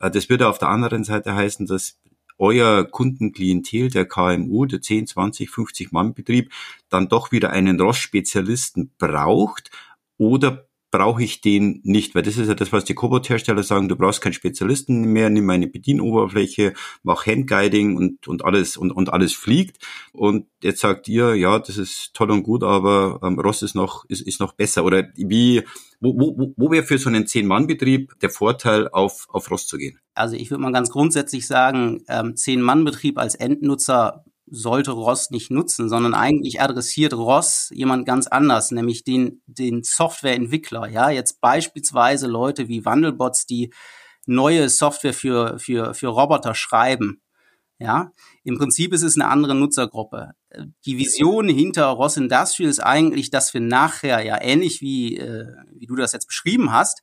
Äh, 0.00 0.10
das 0.10 0.28
würde 0.28 0.48
auf 0.48 0.58
der 0.58 0.68
anderen 0.68 1.04
Seite 1.04 1.34
heißen, 1.34 1.66
dass 1.66 1.98
euer 2.36 2.84
Kundenklientel, 2.84 3.88
der 3.90 4.06
KMU, 4.06 4.66
der 4.66 4.82
10, 4.82 5.06
20, 5.06 5.50
50 5.50 5.92
Mann 5.92 6.14
Betrieb, 6.14 6.52
dann 6.88 7.08
doch 7.08 7.32
wieder 7.32 7.50
einen 7.50 7.80
ROS-Spezialisten 7.80 8.90
braucht 8.98 9.70
oder 10.18 10.66
brauche 10.94 11.24
ich 11.24 11.40
den 11.40 11.80
nicht, 11.82 12.14
weil 12.14 12.22
das 12.22 12.36
ist 12.36 12.46
ja 12.46 12.54
das, 12.54 12.70
was 12.70 12.84
die 12.84 12.94
Cobot-Hersteller 12.94 13.64
sagen, 13.64 13.88
du 13.88 13.96
brauchst 13.96 14.20
keinen 14.20 14.32
Spezialisten 14.32 15.02
mehr, 15.12 15.28
nimm 15.28 15.44
meine 15.44 15.66
Bedienoberfläche, 15.66 16.72
mach 17.02 17.26
Handguiding 17.26 17.96
und, 17.96 18.28
und 18.28 18.44
alles 18.44 18.76
und, 18.76 18.92
und 18.92 19.12
alles 19.12 19.32
fliegt. 19.32 19.84
Und 20.12 20.46
jetzt 20.62 20.80
sagt 20.80 21.08
ihr, 21.08 21.34
ja, 21.34 21.58
das 21.58 21.78
ist 21.78 22.14
toll 22.14 22.30
und 22.30 22.44
gut, 22.44 22.62
aber 22.62 23.18
ähm, 23.24 23.40
Ross 23.40 23.62
ist 23.62 23.74
noch, 23.74 24.04
ist, 24.04 24.20
ist 24.20 24.38
noch 24.38 24.52
besser. 24.52 24.84
Oder 24.84 25.08
wie, 25.16 25.64
wo, 25.98 26.14
wo, 26.16 26.54
wo 26.56 26.70
wäre 26.70 26.84
für 26.84 26.98
so 26.98 27.08
einen 27.08 27.26
Zehn-Mann-Betrieb 27.26 28.12
der 28.20 28.30
Vorteil, 28.30 28.86
auf, 28.86 29.26
auf 29.30 29.50
Ross 29.50 29.66
zu 29.66 29.78
gehen? 29.78 29.98
Also 30.14 30.36
ich 30.36 30.48
würde 30.52 30.62
mal 30.62 30.70
ganz 30.70 30.90
grundsätzlich 30.90 31.48
sagen, 31.48 32.04
ähm, 32.06 32.36
Zehn-Mann-Betrieb 32.36 33.18
als 33.18 33.34
Endnutzer 33.34 34.24
sollte 34.46 34.92
Ross 34.92 35.30
nicht 35.30 35.50
nutzen, 35.50 35.88
sondern 35.88 36.14
eigentlich 36.14 36.60
adressiert 36.60 37.14
Ross 37.14 37.70
jemand 37.72 38.06
ganz 38.06 38.26
anders, 38.26 38.70
nämlich 38.70 39.04
den, 39.04 39.42
den 39.46 39.82
Softwareentwickler. 39.82 40.88
Ja, 40.88 41.10
jetzt 41.10 41.40
beispielsweise 41.40 42.26
Leute 42.26 42.68
wie 42.68 42.84
Wandelbots, 42.84 43.46
die 43.46 43.72
neue 44.26 44.68
Software 44.68 45.14
für, 45.14 45.58
für, 45.58 45.94
für 45.94 46.08
Roboter 46.08 46.54
schreiben. 46.54 47.20
Ja, 47.78 48.12
im 48.44 48.56
Prinzip 48.56 48.92
ist 48.92 49.02
es 49.02 49.16
eine 49.16 49.28
andere 49.28 49.54
Nutzergruppe. 49.54 50.30
Die 50.86 50.96
Vision 50.96 51.48
hinter 51.48 51.86
Ross 51.86 52.16
Industrial 52.16 52.70
ist 52.70 52.78
eigentlich, 52.78 53.30
dass 53.30 53.52
wir 53.52 53.60
nachher, 53.60 54.24
ja 54.24 54.40
ähnlich 54.40 54.80
wie, 54.80 55.16
äh, 55.18 55.46
wie 55.72 55.86
du 55.86 55.96
das 55.96 56.12
jetzt 56.12 56.26
beschrieben 56.28 56.72
hast, 56.72 57.02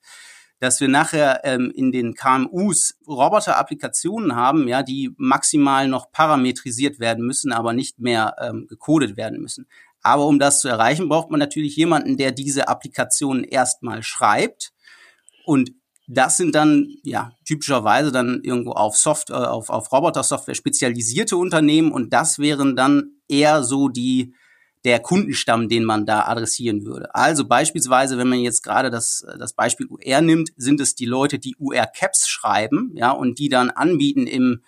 dass 0.61 0.79
wir 0.79 0.87
nachher 0.87 1.41
ähm, 1.43 1.71
in 1.75 1.91
den 1.91 2.13
KMUs 2.13 2.95
Roboter-Applikationen 3.07 4.35
haben, 4.35 4.67
ja, 4.67 4.83
die 4.83 5.11
maximal 5.17 5.87
noch 5.87 6.11
parametrisiert 6.11 6.99
werden 6.99 7.25
müssen, 7.25 7.51
aber 7.51 7.73
nicht 7.73 7.99
mehr 7.99 8.35
ähm, 8.39 8.67
gecodet 8.67 9.17
werden 9.17 9.41
müssen. 9.41 9.67
Aber 10.03 10.27
um 10.27 10.37
das 10.37 10.61
zu 10.61 10.67
erreichen, 10.67 11.09
braucht 11.09 11.31
man 11.31 11.39
natürlich 11.39 11.75
jemanden, 11.75 12.15
der 12.15 12.31
diese 12.31 12.67
Applikationen 12.67 13.43
erstmal 13.43 14.03
schreibt. 14.03 14.71
Und 15.45 15.71
das 16.07 16.37
sind 16.37 16.53
dann 16.53 16.89
ja 17.03 17.31
typischerweise 17.43 18.11
dann 18.11 18.41
irgendwo 18.43 18.73
auf 18.73 18.95
Soft, 18.95 19.31
äh, 19.31 19.33
auf, 19.33 19.71
auf 19.71 19.91
Roboter-Software 19.91 20.53
spezialisierte 20.53 21.37
Unternehmen 21.37 21.91
und 21.91 22.13
das 22.13 22.37
wären 22.37 22.75
dann 22.75 23.15
eher 23.27 23.63
so 23.63 23.89
die 23.89 24.35
der 24.83 24.99
Kundenstamm, 24.99 25.69
den 25.69 25.83
man 25.83 26.05
da 26.05 26.23
adressieren 26.23 26.85
würde. 26.85 27.13
Also 27.13 27.45
beispielsweise, 27.45 28.17
wenn 28.17 28.29
man 28.29 28.39
jetzt 28.39 28.63
gerade 28.63 28.89
das, 28.89 29.25
das 29.37 29.53
Beispiel 29.53 29.87
UR 29.87 30.21
nimmt, 30.21 30.49
sind 30.55 30.79
es 30.81 30.95
die 30.95 31.05
Leute, 31.05 31.37
die 31.37 31.55
UR-Caps 31.59 32.27
schreiben, 32.27 32.91
ja, 32.95 33.11
und 33.11 33.37
die 33.39 33.49
dann 33.49 33.69
anbieten 33.69 34.25
im 34.25 34.61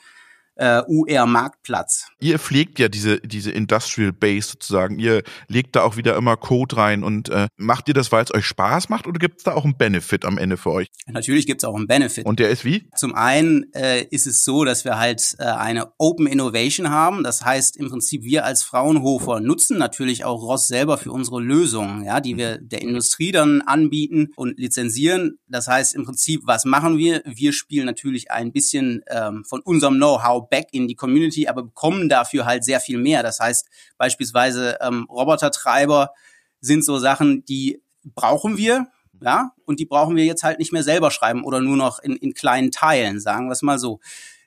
äh, 0.55 0.81
UR-Marktplatz. 0.87 2.07
Ihr 2.19 2.39
pflegt 2.39 2.79
ja 2.79 2.87
diese, 2.87 3.19
diese 3.19 3.51
Industrial 3.51 4.11
Base 4.11 4.49
sozusagen. 4.49 4.99
Ihr 4.99 5.23
legt 5.47 5.75
da 5.75 5.83
auch 5.83 5.97
wieder 5.97 6.15
immer 6.15 6.37
Code 6.37 6.77
rein 6.77 7.03
und 7.03 7.29
äh, 7.29 7.47
macht 7.57 7.87
ihr 7.87 7.93
das, 7.93 8.11
weil 8.11 8.23
es 8.23 8.33
euch 8.33 8.45
Spaß 8.45 8.89
macht 8.89 9.07
oder 9.07 9.19
gibt 9.19 9.39
es 9.39 9.43
da 9.43 9.53
auch 9.53 9.65
einen 9.65 9.77
Benefit 9.77 10.25
am 10.25 10.37
Ende 10.37 10.57
für 10.57 10.71
euch? 10.71 10.87
Natürlich 11.07 11.45
gibt 11.45 11.63
es 11.63 11.67
auch 11.67 11.75
einen 11.75 11.87
Benefit. 11.87 12.25
Und 12.25 12.39
der 12.39 12.49
ist 12.49 12.65
wie? 12.65 12.89
Zum 12.95 13.15
einen 13.15 13.71
äh, 13.73 14.03
ist 14.09 14.27
es 14.27 14.43
so, 14.43 14.63
dass 14.63 14.85
wir 14.85 14.97
halt 14.97 15.35
äh, 15.39 15.43
eine 15.43 15.91
Open 15.97 16.27
Innovation 16.27 16.89
haben. 16.89 17.23
Das 17.23 17.43
heißt 17.43 17.77
im 17.77 17.89
Prinzip, 17.89 18.23
wir 18.23 18.45
als 18.45 18.63
Fraunhofer 18.63 19.39
nutzen 19.39 19.77
natürlich 19.77 20.25
auch 20.25 20.41
Ross 20.41 20.67
selber 20.67 20.97
für 20.97 21.11
unsere 21.11 21.41
Lösungen, 21.41 22.03
ja, 22.03 22.19
die 22.19 22.37
wir 22.37 22.57
der 22.57 22.81
Industrie 22.81 23.31
dann 23.31 23.61
anbieten 23.61 24.29
und 24.35 24.59
lizenzieren. 24.59 25.39
Das 25.47 25.67
heißt 25.67 25.95
im 25.95 26.05
Prinzip, 26.05 26.41
was 26.45 26.65
machen 26.65 26.97
wir? 26.97 27.21
Wir 27.25 27.53
spielen 27.53 27.85
natürlich 27.85 28.31
ein 28.31 28.51
bisschen 28.51 29.01
ähm, 29.07 29.43
von 29.45 29.61
unserem 29.61 29.95
Know-how 29.95 30.42
back 30.49 30.67
in 30.71 30.87
die 30.87 30.95
Community, 30.95 31.47
aber 31.47 31.63
bekommen 31.63 32.09
dafür 32.09 32.45
halt 32.45 32.63
sehr 32.63 32.79
viel 32.79 32.97
mehr. 32.97 33.23
Das 33.23 33.39
heißt 33.39 33.67
beispielsweise 33.97 34.77
ähm, 34.81 35.07
Robotertreiber 35.09 36.11
sind 36.61 36.85
so 36.85 36.97
Sachen, 36.99 37.43
die 37.45 37.81
brauchen 38.03 38.57
wir, 38.57 38.87
ja, 39.21 39.51
und 39.65 39.79
die 39.79 39.85
brauchen 39.85 40.15
wir 40.15 40.25
jetzt 40.25 40.43
halt 40.43 40.59
nicht 40.59 40.73
mehr 40.73 40.83
selber 40.83 41.11
schreiben 41.11 41.43
oder 41.43 41.61
nur 41.61 41.77
noch 41.77 41.99
in, 41.99 42.15
in 42.15 42.33
kleinen 42.33 42.71
Teilen, 42.71 43.19
sagen 43.19 43.47
wir 43.47 43.53
es 43.53 43.61
mal 43.61 43.79
so. 43.79 43.99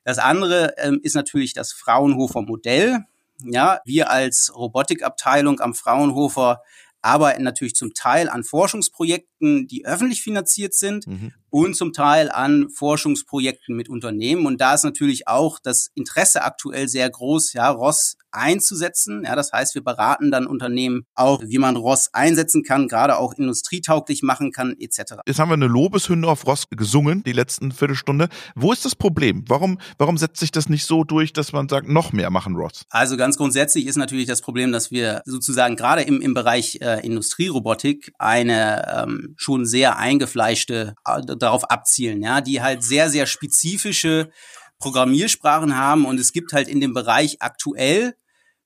Das 0.04 0.18
andere 0.18 0.74
ähm, 0.78 1.00
ist 1.02 1.14
natürlich 1.14 1.52
das 1.52 1.72
Fraunhofer 1.72 2.42
Modell. 2.42 3.00
Ja, 3.44 3.80
wir 3.84 4.10
als 4.10 4.52
Robotikabteilung 4.54 5.60
am 5.60 5.74
Fraunhofer 5.74 6.62
arbeiten 7.02 7.42
natürlich 7.42 7.74
zum 7.74 7.94
Teil 7.94 8.28
an 8.28 8.44
Forschungsprojekten, 8.44 9.66
die 9.66 9.86
öffentlich 9.86 10.22
finanziert 10.22 10.74
sind 10.74 11.06
mhm. 11.06 11.32
Und 11.56 11.74
zum 11.74 11.94
Teil 11.94 12.30
an 12.30 12.68
Forschungsprojekten 12.68 13.74
mit 13.74 13.88
Unternehmen. 13.88 14.44
Und 14.44 14.60
da 14.60 14.74
ist 14.74 14.84
natürlich 14.84 15.26
auch 15.26 15.58
das 15.58 15.88
Interesse 15.94 16.44
aktuell 16.44 16.86
sehr 16.86 17.08
groß, 17.08 17.54
ja, 17.54 17.70
Ross 17.70 18.18
einzusetzen. 18.30 19.22
Ja, 19.24 19.34
das 19.34 19.52
heißt, 19.52 19.74
wir 19.74 19.82
beraten 19.82 20.30
dann 20.30 20.46
Unternehmen 20.46 21.06
auch, 21.14 21.42
wie 21.46 21.56
man 21.56 21.76
Ross 21.76 22.10
einsetzen 22.12 22.62
kann, 22.62 22.88
gerade 22.88 23.16
auch 23.16 23.32
industrietauglich 23.32 24.22
machen 24.22 24.52
kann, 24.52 24.76
etc. 24.78 25.14
Jetzt 25.26 25.38
haben 25.38 25.48
wir 25.48 25.54
eine 25.54 25.66
Lobeshymne 25.66 26.26
auf 26.26 26.46
Ross 26.46 26.68
gesungen, 26.68 27.22
die 27.24 27.32
letzten 27.32 27.72
Viertelstunde. 27.72 28.28
Wo 28.54 28.70
ist 28.72 28.84
das 28.84 28.94
Problem? 28.94 29.44
Warum, 29.48 29.78
warum 29.96 30.18
setzt 30.18 30.40
sich 30.40 30.52
das 30.52 30.68
nicht 30.68 30.84
so 30.84 31.04
durch, 31.04 31.32
dass 31.32 31.54
man 31.54 31.70
sagt, 31.70 31.88
noch 31.88 32.12
mehr 32.12 32.28
machen 32.28 32.56
Ross? 32.56 32.84
Also 32.90 33.16
ganz 33.16 33.38
grundsätzlich 33.38 33.86
ist 33.86 33.96
natürlich 33.96 34.26
das 34.26 34.42
Problem, 34.42 34.72
dass 34.72 34.90
wir 34.90 35.22
sozusagen 35.24 35.76
gerade 35.76 36.02
im, 36.02 36.20
im 36.20 36.34
Bereich 36.34 36.80
äh, 36.82 37.00
Industrierobotik 37.00 38.12
eine 38.18 39.04
ähm, 39.04 39.34
schon 39.36 39.64
sehr 39.64 39.96
eingefleischte 39.96 40.94
äh, 41.06 41.22
darauf 41.46 41.64
abzielen, 41.70 42.22
ja, 42.22 42.40
die 42.40 42.60
halt 42.60 42.82
sehr, 42.82 43.08
sehr 43.08 43.26
spezifische 43.26 44.30
Programmiersprachen 44.78 45.76
haben 45.76 46.04
und 46.04 46.20
es 46.20 46.32
gibt 46.32 46.52
halt 46.52 46.68
in 46.68 46.80
dem 46.80 46.92
Bereich 46.92 47.40
aktuell 47.40 48.14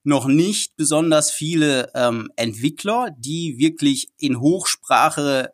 noch 0.03 0.25
nicht 0.25 0.75
besonders 0.75 1.31
viele 1.31 1.91
ähm, 1.93 2.29
Entwickler, 2.35 3.11
die 3.17 3.57
wirklich 3.57 4.09
in 4.17 4.39
Hochsprache 4.39 5.53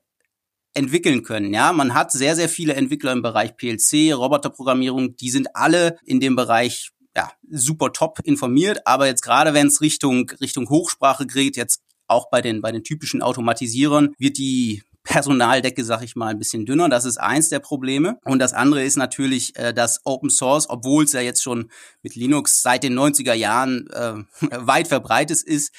entwickeln 0.73 1.23
können. 1.23 1.53
Ja, 1.53 1.73
man 1.73 1.93
hat 1.93 2.11
sehr, 2.11 2.35
sehr 2.35 2.49
viele 2.49 2.75
Entwickler 2.75 3.11
im 3.11 3.21
Bereich 3.21 3.57
PLC, 3.57 4.13
Roboterprogrammierung, 4.13 5.15
die 5.17 5.31
sind 5.31 5.55
alle 5.55 5.97
in 6.05 6.19
dem 6.19 6.35
Bereich 6.35 6.91
ja, 7.15 7.31
super 7.49 7.91
top 7.91 8.19
informiert, 8.23 8.85
aber 8.85 9.07
jetzt 9.07 9.23
gerade 9.23 9.53
wenn 9.53 9.67
es 9.67 9.81
Richtung 9.81 10.29
Richtung 10.39 10.69
Hochsprache 10.69 11.25
geht, 11.25 11.57
jetzt 11.57 11.81
auch 12.07 12.29
bei 12.29 12.41
den 12.41 12.61
bei 12.61 12.71
den 12.71 12.83
typischen 12.83 13.21
Automatisierern 13.21 14.13
wird 14.17 14.37
die 14.37 14.83
Personaldecke, 15.07 15.85
sag 15.85 16.03
ich 16.03 16.17
mal, 16.17 16.27
ein 16.27 16.37
bisschen 16.37 16.65
dünner. 16.65 16.89
Das 16.89 17.05
ist 17.05 17.17
eins 17.17 17.47
der 17.47 17.59
Probleme. 17.59 18.19
Und 18.25 18.39
das 18.39 18.51
andere 18.51 18.83
ist 18.83 18.97
natürlich, 18.97 19.55
äh, 19.55 19.73
dass 19.73 20.01
Open 20.03 20.29
Source, 20.29 20.69
obwohl 20.69 21.05
es 21.05 21.13
ja 21.13 21.21
jetzt 21.21 21.41
schon 21.41 21.71
mit 22.01 22.15
Linux 22.15 22.61
seit 22.61 22.83
den 22.83 22.93
90er 22.99 23.33
Jahren 23.33 23.87
äh, 23.91 24.15
weit 24.51 24.89
verbreitet 24.89 25.43
ist, 25.43 25.73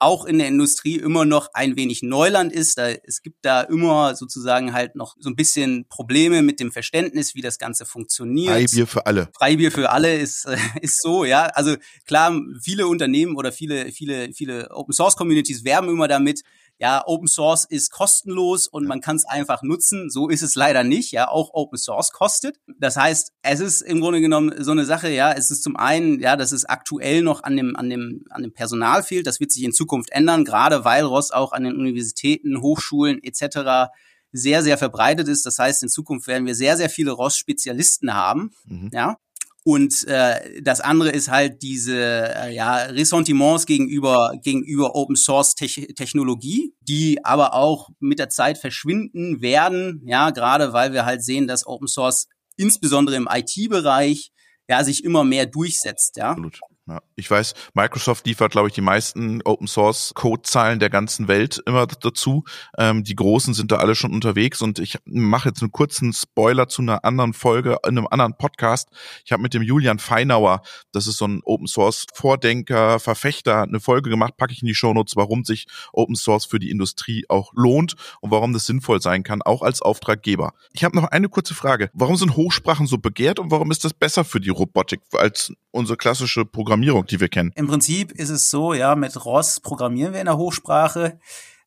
auch 0.00 0.26
in 0.26 0.38
der 0.38 0.48
Industrie 0.48 0.96
immer 0.96 1.24
noch 1.24 1.48
ein 1.54 1.76
wenig 1.76 2.02
Neuland 2.02 2.52
ist. 2.52 2.76
Da, 2.76 2.90
es 2.90 3.22
gibt 3.22 3.38
da 3.42 3.62
immer 3.62 4.14
sozusagen 4.16 4.74
halt 4.74 4.96
noch 4.96 5.16
so 5.18 5.30
ein 5.30 5.36
bisschen 5.36 5.86
Probleme 5.88 6.42
mit 6.42 6.60
dem 6.60 6.70
Verständnis, 6.70 7.34
wie 7.34 7.40
das 7.40 7.58
Ganze 7.58 7.86
funktioniert. 7.86 8.52
Freibier 8.52 8.86
für 8.86 9.06
alle. 9.06 9.28
Freibier 9.34 9.72
für 9.72 9.90
alle 9.90 10.14
ist, 10.14 10.46
ist 10.82 11.00
so, 11.00 11.24
ja. 11.24 11.46
Also 11.46 11.76
klar, 12.06 12.38
viele 12.60 12.86
Unternehmen 12.86 13.34
oder 13.36 13.50
viele, 13.50 13.92
viele, 13.92 14.34
viele 14.34 14.70
Open 14.72 14.92
Source 14.92 15.16
Communities 15.16 15.64
werben 15.64 15.88
immer 15.88 16.06
damit, 16.06 16.42
ja, 16.78 17.02
Open 17.06 17.28
Source 17.28 17.64
ist 17.64 17.90
kostenlos 17.90 18.66
und 18.66 18.86
man 18.86 19.00
kann 19.00 19.16
es 19.16 19.24
einfach 19.24 19.62
nutzen. 19.62 20.10
So 20.10 20.28
ist 20.28 20.42
es 20.42 20.54
leider 20.54 20.82
nicht. 20.84 21.12
Ja, 21.12 21.28
auch 21.28 21.50
Open 21.54 21.78
Source 21.78 22.12
kostet. 22.12 22.58
Das 22.78 22.96
heißt, 22.96 23.32
es 23.42 23.60
ist 23.60 23.80
im 23.80 24.00
Grunde 24.00 24.20
genommen 24.20 24.52
so 24.58 24.72
eine 24.72 24.84
Sache. 24.84 25.08
Ja, 25.10 25.32
es 25.32 25.50
ist 25.50 25.62
zum 25.62 25.76
einen, 25.76 26.20
ja, 26.20 26.36
dass 26.36 26.52
es 26.52 26.64
aktuell 26.64 27.22
noch 27.22 27.42
an 27.42 27.56
dem 27.56 27.76
an 27.76 27.90
dem 27.90 28.24
an 28.30 28.42
dem 28.42 28.52
Personal 28.52 29.02
fehlt. 29.02 29.26
Das 29.26 29.40
wird 29.40 29.52
sich 29.52 29.62
in 29.62 29.72
Zukunft 29.72 30.10
ändern, 30.10 30.44
gerade 30.44 30.84
weil 30.84 31.04
ROS 31.04 31.30
auch 31.30 31.52
an 31.52 31.64
den 31.64 31.76
Universitäten, 31.76 32.60
Hochschulen 32.60 33.22
etc 33.22 33.90
sehr, 34.34 34.64
sehr 34.64 34.76
verbreitet 34.76 35.28
ist. 35.28 35.46
Das 35.46 35.58
heißt, 35.58 35.84
in 35.84 35.88
Zukunft 35.88 36.26
werden 36.26 36.44
wir 36.44 36.56
sehr, 36.56 36.76
sehr 36.76 36.90
viele 36.90 37.12
ROS-Spezialisten 37.12 38.14
haben. 38.14 38.50
Mhm. 38.66 38.90
Ja. 38.92 39.16
Und 39.66 40.06
äh, 40.08 40.60
das 40.62 40.82
andere 40.82 41.10
ist 41.10 41.30
halt 41.30 41.62
diese 41.62 41.96
äh, 41.96 42.54
ja, 42.54 42.76
Ressentiments 42.84 43.64
gegenüber, 43.64 44.34
gegenüber 44.42 44.94
Open 44.94 45.16
Source 45.16 45.54
Technologie, 45.54 46.74
die 46.82 47.24
aber 47.24 47.54
auch 47.54 47.88
mit 47.98 48.18
der 48.18 48.28
Zeit 48.28 48.58
verschwinden 48.58 49.40
werden, 49.40 50.02
ja, 50.04 50.30
gerade 50.30 50.74
weil 50.74 50.92
wir 50.92 51.06
halt 51.06 51.24
sehen, 51.24 51.46
dass 51.46 51.66
Open 51.66 51.88
Source 51.88 52.28
insbesondere 52.56 53.16
im 53.16 53.26
IT-Bereich 53.30 54.32
ja 54.68 54.84
sich 54.84 55.02
immer 55.02 55.24
mehr 55.24 55.46
durchsetzt, 55.46 56.18
ja. 56.18 56.32
Absolut. 56.32 56.60
Ja, 56.86 57.00
ich 57.16 57.30
weiß, 57.30 57.54
Microsoft 57.72 58.26
liefert, 58.26 58.52
glaube 58.52 58.68
ich, 58.68 58.74
die 58.74 58.82
meisten 58.82 59.40
Open 59.46 59.66
Source 59.66 60.12
Code-Zahlen 60.14 60.80
der 60.80 60.90
ganzen 60.90 61.28
Welt 61.28 61.62
immer 61.64 61.86
dazu. 61.86 62.44
Ähm, 62.76 63.04
die 63.04 63.14
Großen 63.14 63.54
sind 63.54 63.72
da 63.72 63.76
alle 63.76 63.94
schon 63.94 64.12
unterwegs 64.12 64.60
und 64.60 64.78
ich 64.78 64.98
mache 65.06 65.48
jetzt 65.48 65.62
einen 65.62 65.72
kurzen 65.72 66.12
Spoiler 66.12 66.68
zu 66.68 66.82
einer 66.82 67.02
anderen 67.02 67.32
Folge 67.32 67.78
in 67.84 67.96
einem 67.96 68.06
anderen 68.10 68.36
Podcast. 68.36 68.90
Ich 69.24 69.32
habe 69.32 69.42
mit 69.42 69.54
dem 69.54 69.62
Julian 69.62 69.98
Feinauer, 69.98 70.60
das 70.92 71.06
ist 71.06 71.16
so 71.16 71.26
ein 71.26 71.40
Open 71.44 71.66
Source 71.68 72.04
Vordenker, 72.12 73.00
Verfechter, 73.00 73.62
eine 73.62 73.80
Folge 73.80 74.10
gemacht, 74.10 74.36
packe 74.36 74.52
ich 74.52 74.60
in 74.60 74.68
die 74.68 74.74
Shownotes, 74.74 75.16
warum 75.16 75.42
sich 75.44 75.66
Open 75.94 76.16
Source 76.16 76.44
für 76.44 76.58
die 76.58 76.68
Industrie 76.68 77.24
auch 77.30 77.54
lohnt 77.54 77.94
und 78.20 78.30
warum 78.30 78.52
das 78.52 78.66
sinnvoll 78.66 79.00
sein 79.00 79.22
kann, 79.22 79.40
auch 79.40 79.62
als 79.62 79.80
Auftraggeber. 79.80 80.52
Ich 80.74 80.84
habe 80.84 80.96
noch 80.96 81.04
eine 81.04 81.30
kurze 81.30 81.54
Frage. 81.54 81.88
Warum 81.94 82.16
sind 82.16 82.36
Hochsprachen 82.36 82.86
so 82.86 82.98
begehrt 82.98 83.38
und 83.38 83.50
warum 83.50 83.70
ist 83.70 83.86
das 83.86 83.94
besser 83.94 84.22
für 84.22 84.40
die 84.40 84.50
Robotik 84.50 85.00
als 85.12 85.50
unsere 85.70 85.96
klassische 85.96 86.44
Programmierung, 86.44 86.73
die 87.10 87.20
wir 87.20 87.28
kennen. 87.28 87.52
Im 87.54 87.66
Prinzip 87.66 88.12
ist 88.12 88.30
es 88.30 88.50
so, 88.50 88.74
ja, 88.74 88.94
mit 88.94 89.24
ROS 89.24 89.60
programmieren 89.60 90.12
wir 90.12 90.20
in 90.20 90.26
der 90.26 90.36
Hochsprache 90.36 91.18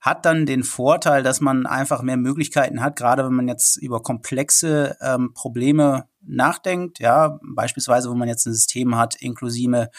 hat 0.08 0.26
dann 0.26 0.46
den 0.46 0.64
Vorteil, 0.64 1.24
dass 1.24 1.42
man 1.42 1.66
einfach 1.66 2.02
mehr 2.02 2.18
Möglichkeiten 2.18 2.82
hat, 2.82 2.96
gerade 2.96 3.26
wenn 3.26 3.34
man 3.34 3.48
jetzt 3.48 3.78
über 3.78 4.02
komplexe 4.02 4.96
ähm, 5.02 5.34
Probleme 5.34 6.06
nachdenkt, 6.22 7.00
ja, 7.00 7.40
beispielsweise, 7.42 8.10
wo 8.10 8.16
man 8.16 8.28
jetzt 8.28 8.46
ein 8.46 8.54
System 8.54 8.96
hat, 8.96 9.16
inklusive 9.16 9.90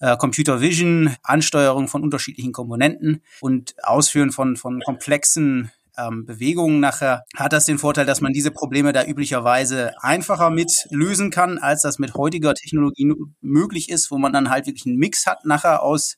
äh, 0.00 0.16
Computer 0.16 0.60
Vision, 0.60 1.16
Ansteuerung 1.22 1.88
von 1.88 2.02
unterschiedlichen 2.02 2.52
Komponenten 2.52 3.22
und 3.40 3.74
Ausführen 3.82 4.32
von, 4.32 4.56
von 4.56 4.80
komplexen 4.80 5.70
ähm, 5.98 6.24
Bewegungen 6.24 6.80
nachher, 6.80 7.24
hat 7.36 7.52
das 7.52 7.66
den 7.66 7.78
Vorteil, 7.78 8.06
dass 8.06 8.20
man 8.20 8.32
diese 8.32 8.50
Probleme 8.50 8.92
da 8.92 9.04
üblicherweise 9.04 9.92
einfacher 10.02 10.50
mit 10.50 10.86
lösen 10.90 11.30
kann, 11.30 11.58
als 11.58 11.82
das 11.82 11.98
mit 11.98 12.14
heutiger 12.14 12.54
Technologie 12.54 13.12
möglich 13.40 13.88
ist, 13.88 14.10
wo 14.10 14.18
man 14.18 14.32
dann 14.32 14.50
halt 14.50 14.66
wirklich 14.66 14.86
einen 14.86 14.96
Mix 14.96 15.26
hat 15.26 15.44
nachher 15.44 15.82
aus 15.82 16.16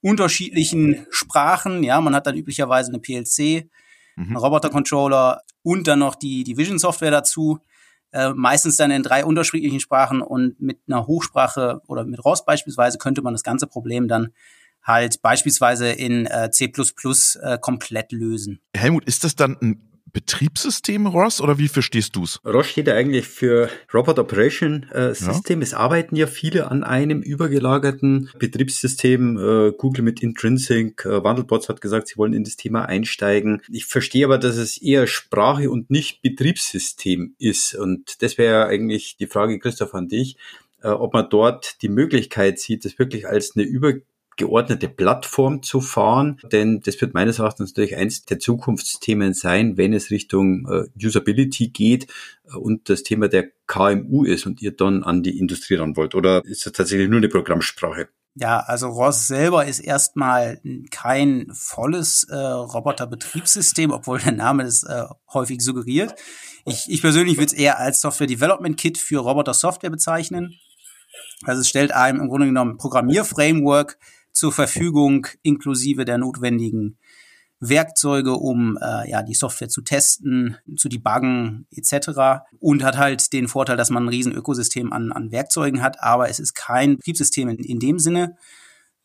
unterschiedlichen 0.00 1.06
Sprachen. 1.10 1.82
Ja, 1.82 2.00
man 2.00 2.14
hat 2.14 2.26
dann 2.26 2.36
üblicherweise 2.36 2.90
eine 2.90 3.00
PLC, 3.00 3.68
mhm. 4.16 4.26
einen 4.26 4.36
Roboter-Controller 4.36 5.40
und 5.62 5.88
dann 5.88 6.00
noch 6.00 6.14
die, 6.14 6.44
die 6.44 6.56
Vision-Software 6.56 7.10
dazu. 7.10 7.58
Äh, 8.12 8.32
meistens 8.34 8.76
dann 8.76 8.90
in 8.90 9.02
drei 9.02 9.24
unterschiedlichen 9.24 9.80
Sprachen 9.80 10.22
und 10.22 10.60
mit 10.60 10.78
einer 10.86 11.06
Hochsprache 11.06 11.80
oder 11.88 12.04
mit 12.04 12.24
ROS 12.24 12.44
beispielsweise 12.44 12.98
könnte 12.98 13.22
man 13.22 13.34
das 13.34 13.42
ganze 13.42 13.66
Problem 13.66 14.06
dann 14.06 14.28
halt 14.84 15.22
beispielsweise 15.22 15.88
in 15.88 16.26
äh, 16.26 16.50
C++ 16.50 16.66
äh, 16.66 17.58
komplett 17.58 18.12
lösen. 18.12 18.60
Helmut, 18.76 19.04
ist 19.04 19.24
das 19.24 19.34
dann 19.34 19.56
ein 19.60 19.90
Betriebssystem 20.14 21.08
ROS 21.08 21.40
oder 21.40 21.58
wie 21.58 21.66
verstehst 21.66 22.14
du's? 22.14 22.38
ROS 22.46 22.68
steht 22.68 22.86
ja 22.86 22.94
eigentlich 22.94 23.26
für 23.26 23.68
Robot 23.92 24.20
Operation 24.20 24.84
äh, 24.92 25.12
System. 25.12 25.58
Ja. 25.58 25.64
Es 25.64 25.74
arbeiten 25.74 26.14
ja 26.14 26.28
viele 26.28 26.70
an 26.70 26.84
einem 26.84 27.20
übergelagerten 27.20 28.30
Betriebssystem. 28.38 29.36
Äh, 29.36 29.72
Google 29.76 30.04
mit 30.04 30.22
Intrinsic, 30.22 31.04
äh, 31.04 31.24
Wandelbots 31.24 31.68
hat 31.68 31.80
gesagt, 31.80 32.06
sie 32.06 32.16
wollen 32.16 32.32
in 32.32 32.44
das 32.44 32.56
Thema 32.56 32.84
einsteigen. 32.84 33.60
Ich 33.68 33.86
verstehe 33.86 34.24
aber, 34.24 34.38
dass 34.38 34.56
es 34.56 34.80
eher 34.80 35.08
Sprache 35.08 35.68
und 35.68 35.90
nicht 35.90 36.22
Betriebssystem 36.22 37.34
ist. 37.38 37.74
Und 37.74 38.22
das 38.22 38.38
wäre 38.38 38.66
eigentlich 38.66 39.16
die 39.16 39.26
Frage, 39.26 39.58
Christoph, 39.58 39.94
an 39.94 40.06
dich, 40.06 40.36
äh, 40.84 40.88
ob 40.88 41.12
man 41.12 41.28
dort 41.28 41.82
die 41.82 41.88
Möglichkeit 41.88 42.60
sieht, 42.60 42.84
das 42.84 43.00
wirklich 43.00 43.26
als 43.26 43.56
eine 43.56 43.64
über 43.64 43.94
geordnete 44.36 44.88
Plattform 44.88 45.62
zu 45.62 45.80
fahren, 45.80 46.40
denn 46.52 46.80
das 46.80 47.00
wird 47.00 47.14
meines 47.14 47.38
Erachtens 47.38 47.70
natürlich 47.70 47.96
eins 47.96 48.24
der 48.24 48.38
Zukunftsthemen 48.38 49.34
sein, 49.34 49.76
wenn 49.76 49.92
es 49.92 50.10
Richtung 50.10 50.66
äh, 50.68 51.06
Usability 51.06 51.68
geht 51.68 52.06
äh, 52.44 52.56
und 52.56 52.88
das 52.88 53.02
Thema 53.02 53.28
der 53.28 53.50
KMU 53.66 54.24
ist 54.24 54.46
und 54.46 54.62
ihr 54.62 54.72
dann 54.72 55.02
an 55.04 55.22
die 55.22 55.38
Industrie 55.38 55.76
ran 55.76 55.96
wollt. 55.96 56.14
Oder 56.14 56.44
ist 56.44 56.66
das 56.66 56.72
tatsächlich 56.72 57.08
nur 57.08 57.18
eine 57.18 57.28
Programmsprache? 57.28 58.08
Ja, 58.36 58.58
also 58.58 58.88
ROS 58.88 59.28
selber 59.28 59.64
ist 59.64 59.78
erstmal 59.78 60.60
kein 60.90 61.46
volles 61.52 62.24
äh, 62.24 62.34
Roboterbetriebssystem, 62.34 63.92
obwohl 63.92 64.18
der 64.18 64.32
Name 64.32 64.64
das 64.64 64.82
äh, 64.82 65.04
häufig 65.32 65.60
suggeriert. 65.60 66.14
Ich, 66.66 66.86
ich 66.88 67.00
persönlich 67.00 67.36
würde 67.36 67.46
es 67.46 67.52
eher 67.52 67.78
als 67.78 68.00
Software 68.00 68.26
Development 68.26 68.76
Kit 68.76 68.98
für 68.98 69.18
Roboter 69.20 69.54
Software 69.54 69.90
bezeichnen. 69.90 70.58
Also 71.44 71.60
es 71.60 71.68
stellt 71.68 71.92
einem 71.92 72.20
im 72.20 72.28
Grunde 72.28 72.46
genommen 72.46 72.76
Programmierframework 72.76 73.98
zur 74.34 74.52
Verfügung, 74.52 75.26
inklusive 75.42 76.04
der 76.04 76.18
notwendigen 76.18 76.98
Werkzeuge, 77.60 78.34
um 78.34 78.76
äh, 78.82 79.10
ja 79.10 79.22
die 79.22 79.34
Software 79.34 79.68
zu 79.68 79.80
testen, 79.80 80.58
zu 80.76 80.88
debuggen 80.88 81.66
etc. 81.70 82.42
Und 82.58 82.82
hat 82.82 82.98
halt 82.98 83.32
den 83.32 83.48
Vorteil, 83.48 83.76
dass 83.76 83.90
man 83.90 84.04
ein 84.04 84.08
riesen 84.08 84.32
Ökosystem 84.32 84.92
an, 84.92 85.12
an 85.12 85.32
Werkzeugen 85.32 85.80
hat, 85.80 86.02
aber 86.02 86.28
es 86.28 86.40
ist 86.40 86.54
kein 86.54 86.96
Betriebssystem 86.96 87.48
in, 87.48 87.58
in 87.58 87.78
dem 87.78 87.98
Sinne, 87.98 88.36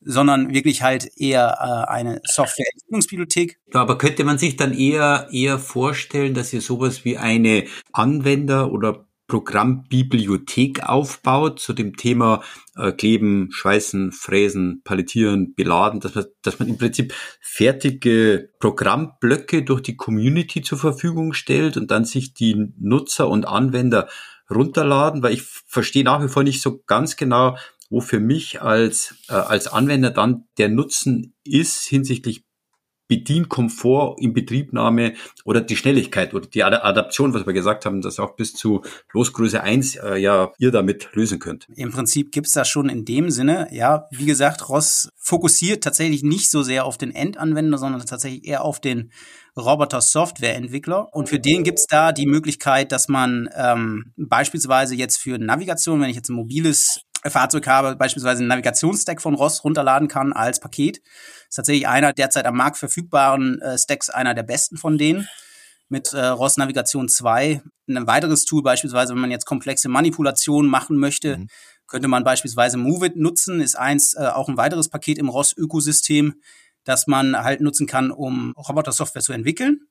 sondern 0.02 0.54
wirklich 0.54 0.82
halt 0.82 1.10
eher 1.18 1.58
äh, 1.60 1.92
eine 1.92 2.22
Softwareentwicklungsbibliothek. 2.26 3.60
Aber 3.74 3.98
könnte 3.98 4.24
man 4.24 4.38
sich 4.38 4.58
dann 4.58 4.74
eher 4.74 5.30
eher 5.32 5.60
vorstellen, 5.60 6.34
dass 6.34 6.52
ihr 6.52 6.62
sowas 6.62 7.06
wie 7.06 7.18
eine 7.18 7.66
Anwender- 7.92 8.72
oder 8.72 9.06
Programmbibliothek 9.30 10.84
aufbaut 10.84 11.62
zu 11.62 11.72
dem 11.72 11.96
Thema 11.96 12.44
äh, 12.76 12.92
Kleben, 12.92 13.50
Schweißen, 13.52 14.12
Fräsen, 14.12 14.82
Palettieren, 14.84 15.54
Beladen, 15.56 16.02
dass 16.02 16.16
man, 16.16 16.26
dass 16.42 16.60
man 16.60 16.68
im 16.68 16.78
Prinzip 16.78 17.14
fertige 17.40 18.50
Programmblöcke 18.60 19.64
durch 19.64 19.82
die 19.82 19.96
Community 19.96 20.62
zur 20.62 20.78
Verfügung 20.78 21.32
stellt 21.32 21.78
und 21.78 21.90
dann 21.92 22.04
sich 22.04 22.34
die 22.34 22.74
Nutzer 22.78 23.30
und 23.30 23.48
Anwender 23.48 24.10
runterladen, 24.50 25.24
weil 25.24 25.34
ich 25.34 25.44
verstehe 25.44 26.04
nach 26.04 26.22
wie 26.22 26.28
vor 26.28 26.44
nicht 26.44 26.62
so 26.62 26.82
ganz 26.86 27.16
genau, 27.16 27.56
wo 27.90 28.02
für 28.02 28.20
mich 28.20 28.62
als, 28.62 29.16
äh, 29.30 29.34
als 29.34 29.68
Anwender 29.68 30.12
dann 30.12 30.46
der 30.58 30.70
Nutzen 30.70 31.36
ist 31.44 31.86
hinsichtlich 31.86 32.44
Bedienkomfort 33.10 34.18
in 34.22 34.34
Betriebnahme 34.34 35.16
oder 35.44 35.62
die 35.62 35.76
Schnelligkeit 35.76 36.34
oder 36.34 36.48
die 36.48 36.64
Adaption, 36.64 37.34
was 37.34 37.46
wir 37.46 37.54
gesagt 37.54 37.86
haben, 37.86 38.02
dass 38.02 38.20
auch 38.20 38.36
bis 38.36 38.54
zu 38.54 38.84
Losgröße 39.12 39.62
1 39.62 39.96
äh, 39.96 40.18
ja 40.18 40.54
ihr 40.60 40.72
damit 40.72 41.10
lösen 41.14 41.40
könnt. 41.40 41.68
Im 41.76 41.92
Prinzip 41.92 42.32
gibt's 42.32 42.54
das 42.54 42.70
schon 42.70 42.88
in 42.88 43.06
dem 43.06 43.32
Sinne, 43.32 43.68
ja, 43.72 44.06
wie 44.12 44.26
gesagt, 44.26 44.70
Ross 44.70 45.10
fokussiert 45.18 45.84
tatsächlich 45.84 46.22
nicht 46.22 46.52
so 46.52 46.62
sehr 46.62 46.86
auf 46.86 46.98
den 47.00 47.14
Endanwender, 47.14 47.80
sondern 47.80 48.06
tatsächlich 48.06 48.46
eher 48.46 48.64
auf 48.64 48.80
den 48.80 49.12
Roboter-Software-Entwickler. 49.58 51.14
Und 51.14 51.30
für 51.30 51.40
den 51.40 51.64
gibt's 51.64 51.88
da 51.88 52.12
die 52.12 52.28
Möglichkeit, 52.28 52.92
dass 52.92 53.08
man 53.08 53.50
ähm, 53.56 54.14
beispielsweise 54.18 54.96
jetzt 54.96 55.18
für 55.18 55.38
Navigation, 55.38 56.00
wenn 56.00 56.10
ich 56.10 56.16
jetzt 56.16 56.30
ein 56.30 56.36
mobiles 56.36 57.02
Fahrzeug 57.26 57.68
habe, 57.68 57.96
beispielsweise 57.96 58.40
einen 58.40 58.48
Navigationsstack 58.48 59.22
von 59.22 59.36
Ross 59.36 59.64
runterladen 59.64 60.08
kann 60.08 60.34
als 60.34 60.60
Paket. 60.60 61.02
Ist 61.50 61.56
tatsächlich 61.56 61.88
einer 61.88 62.14
derzeit 62.14 62.46
am 62.46 62.56
Markt 62.56 62.78
verfügbaren 62.78 63.62
äh, 63.62 63.78
Stacks, 63.78 64.10
einer 64.10 64.34
der 64.34 64.44
besten 64.44 64.78
von 64.78 64.98
denen. 64.98 65.28
Mit 65.90 66.14
äh, 66.14 66.26
Ross 66.28 66.58
Navigation 66.58 67.10
2. 67.10 67.62
Ein 67.88 68.08
weiteres 68.08 68.46
Tool 68.46 68.62
beispielsweise, 68.62 69.14
wenn 69.14 69.22
man 69.22 69.32
jetzt 69.32 69.46
komplexe 69.46 69.90
Manipulationen 69.90 70.70
machen 70.70 70.98
möchte, 70.98 71.38
mhm. 71.38 71.48
könnte 71.88 72.08
man 72.08 72.24
beispielsweise 72.24 72.78
Moveit 72.78 73.16
nutzen, 73.16 73.60
ist 73.60 73.76
eins 73.76 74.14
äh, 74.14 74.28
auch 74.28 74.48
ein 74.48 74.58
weiteres 74.58 74.90
Paket 74.90 75.18
im 75.18 75.30
Ross-Ökosystem, 75.30 76.36
das 76.84 77.08
man 77.08 77.44
halt 77.44 77.62
nutzen 77.62 77.88
kann, 77.88 78.12
um 78.12 78.54
Roboter-Software 78.56 79.24
zu 79.24 79.34
entwickeln. 79.34 79.82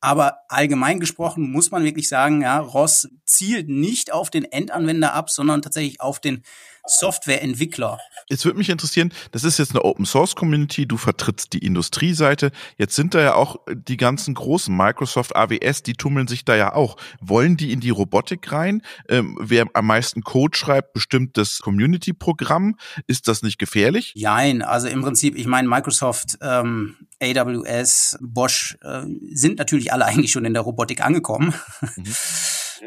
Aber 0.00 0.38
allgemein 0.48 1.00
gesprochen 1.00 1.50
muss 1.50 1.70
man 1.70 1.84
wirklich 1.84 2.08
sagen, 2.08 2.42
ja, 2.42 2.58
ROS 2.58 3.08
zielt 3.24 3.68
nicht 3.68 4.12
auf 4.12 4.30
den 4.30 4.44
Endanwender 4.44 5.14
ab, 5.14 5.30
sondern 5.30 5.62
tatsächlich 5.62 6.00
auf 6.00 6.20
den 6.20 6.42
Softwareentwickler. 6.86 7.98
Es 8.28 8.44
würde 8.44 8.58
mich 8.58 8.70
interessieren, 8.70 9.12
das 9.32 9.44
ist 9.44 9.58
jetzt 9.58 9.70
eine 9.70 9.84
Open 9.84 10.04
Source 10.04 10.34
Community, 10.34 10.86
du 10.86 10.96
vertrittst 10.96 11.52
die 11.52 11.58
Industrieseite. 11.58 12.50
Jetzt 12.76 12.96
sind 12.96 13.14
da 13.14 13.20
ja 13.20 13.34
auch 13.34 13.56
die 13.72 13.96
ganzen 13.96 14.34
großen 14.34 14.76
Microsoft, 14.76 15.36
AWS, 15.36 15.82
die 15.82 15.94
tummeln 15.94 16.26
sich 16.26 16.44
da 16.44 16.56
ja 16.56 16.74
auch. 16.74 16.96
Wollen 17.20 17.56
die 17.56 17.72
in 17.72 17.80
die 17.80 17.90
Robotik 17.90 18.50
rein? 18.50 18.82
Ähm, 19.08 19.38
wer 19.40 19.66
am 19.74 19.86
meisten 19.86 20.22
Code 20.22 20.56
schreibt, 20.56 20.92
bestimmt 20.92 21.36
das 21.36 21.58
Community-Programm. 21.60 22.76
Ist 23.06 23.28
das 23.28 23.42
nicht 23.42 23.58
gefährlich? 23.58 24.14
Nein, 24.16 24.62
also 24.62 24.88
im 24.88 25.02
Prinzip, 25.02 25.36
ich 25.36 25.46
meine, 25.46 25.68
Microsoft, 25.68 26.38
ähm, 26.40 26.96
AWS, 27.22 28.18
Bosch 28.20 28.76
äh, 28.82 29.02
sind 29.32 29.58
natürlich 29.58 29.92
alle 29.92 30.04
eigentlich 30.06 30.32
schon 30.32 30.44
in 30.44 30.54
der 30.54 30.62
Robotik 30.62 31.04
angekommen. 31.04 31.54
Mhm. 31.96 32.04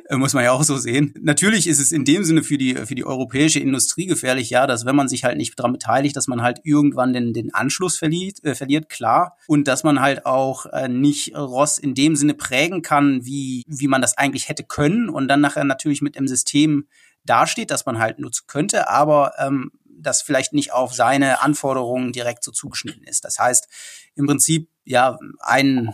Äh, 0.08 0.18
muss 0.18 0.34
man 0.34 0.44
ja 0.44 0.52
auch 0.52 0.64
so 0.64 0.78
sehen. 0.78 1.14
Natürlich 1.22 1.68
ist 1.68 1.80
es 1.80 1.92
in 1.92 2.06
dem 2.06 2.24
Sinne 2.24 2.44
für 2.44 2.58
die, 2.58 2.76
für 2.76 2.96
die 2.96 3.06
europäische 3.06 3.60
Industrie 3.60 4.06
gefährlich, 4.06 4.50
ja, 4.50 4.68
dass 4.68 4.86
wenn 4.86 4.96
man 4.96 5.08
sich 5.08 5.24
halt 5.24 5.38
nicht 5.38 5.58
daran 5.58 5.74
beteiligt, 5.74 6.16
dass 6.16 6.28
man 6.28 6.42
halt 6.42 6.60
irgendwann 6.64 7.14
den, 7.14 7.34
den 7.34 7.54
Anschluss 7.54 7.98
verliert, 7.98 8.44
äh, 8.44 8.56
verliert, 8.56 8.90
klar. 8.90 9.38
Und 9.48 9.68
dass 9.68 9.84
man 9.84 10.02
halt 10.02 10.26
auch 10.26 10.66
äh, 10.68 10.88
nicht 10.88 11.36
Ross 11.36 11.78
in 11.78 11.96
dem 11.96 12.16
Sinne 12.16 12.34
prägen 12.34 12.82
kann, 12.82 13.26
wie, 13.26 13.64
wie 13.68 13.88
man 13.88 14.02
das 14.02 14.18
eigentlich 14.18 14.50
hätte 14.50 14.64
können 14.64 15.10
und 15.10 15.28
dann 15.28 15.42
nachher 15.42 15.64
natürlich 15.64 16.02
mit 16.02 16.16
dem 16.16 16.28
System 16.28 16.88
dasteht, 17.26 17.72
dass 17.72 17.86
man 17.86 18.00
halt 18.00 18.20
nutzen 18.20 18.46
könnte, 18.48 18.90
aber 18.90 19.34
ähm, 19.38 19.72
das 20.02 20.22
vielleicht 20.22 20.54
nicht 20.54 20.72
auf 20.74 20.94
seine 20.94 21.42
Anforderungen 21.42 22.12
direkt 22.12 22.44
so 22.44 22.52
zugeschnitten 22.52 23.04
ist. 23.04 23.26
Das 23.26 23.38
heißt, 23.38 23.68
im 24.16 24.26
Prinzip, 24.26 24.70
ja, 24.86 25.18
ein 25.40 25.94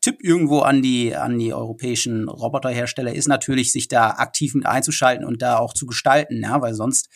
Tipp 0.00 0.18
irgendwo 0.20 0.60
an 0.60 0.82
die, 0.82 1.14
an 1.14 1.38
die 1.38 1.52
europäischen 1.52 2.28
Roboterhersteller 2.28 3.14
ist 3.14 3.28
natürlich, 3.28 3.72
sich 3.72 3.88
da 3.88 4.10
aktiv 4.10 4.54
mit 4.54 4.66
einzuschalten 4.66 5.24
und 5.24 5.42
da 5.42 5.58
auch 5.58 5.74
zu 5.74 5.86
gestalten, 5.86 6.42
ja, 6.42 6.60
weil 6.60 6.74
sonst 6.74 7.08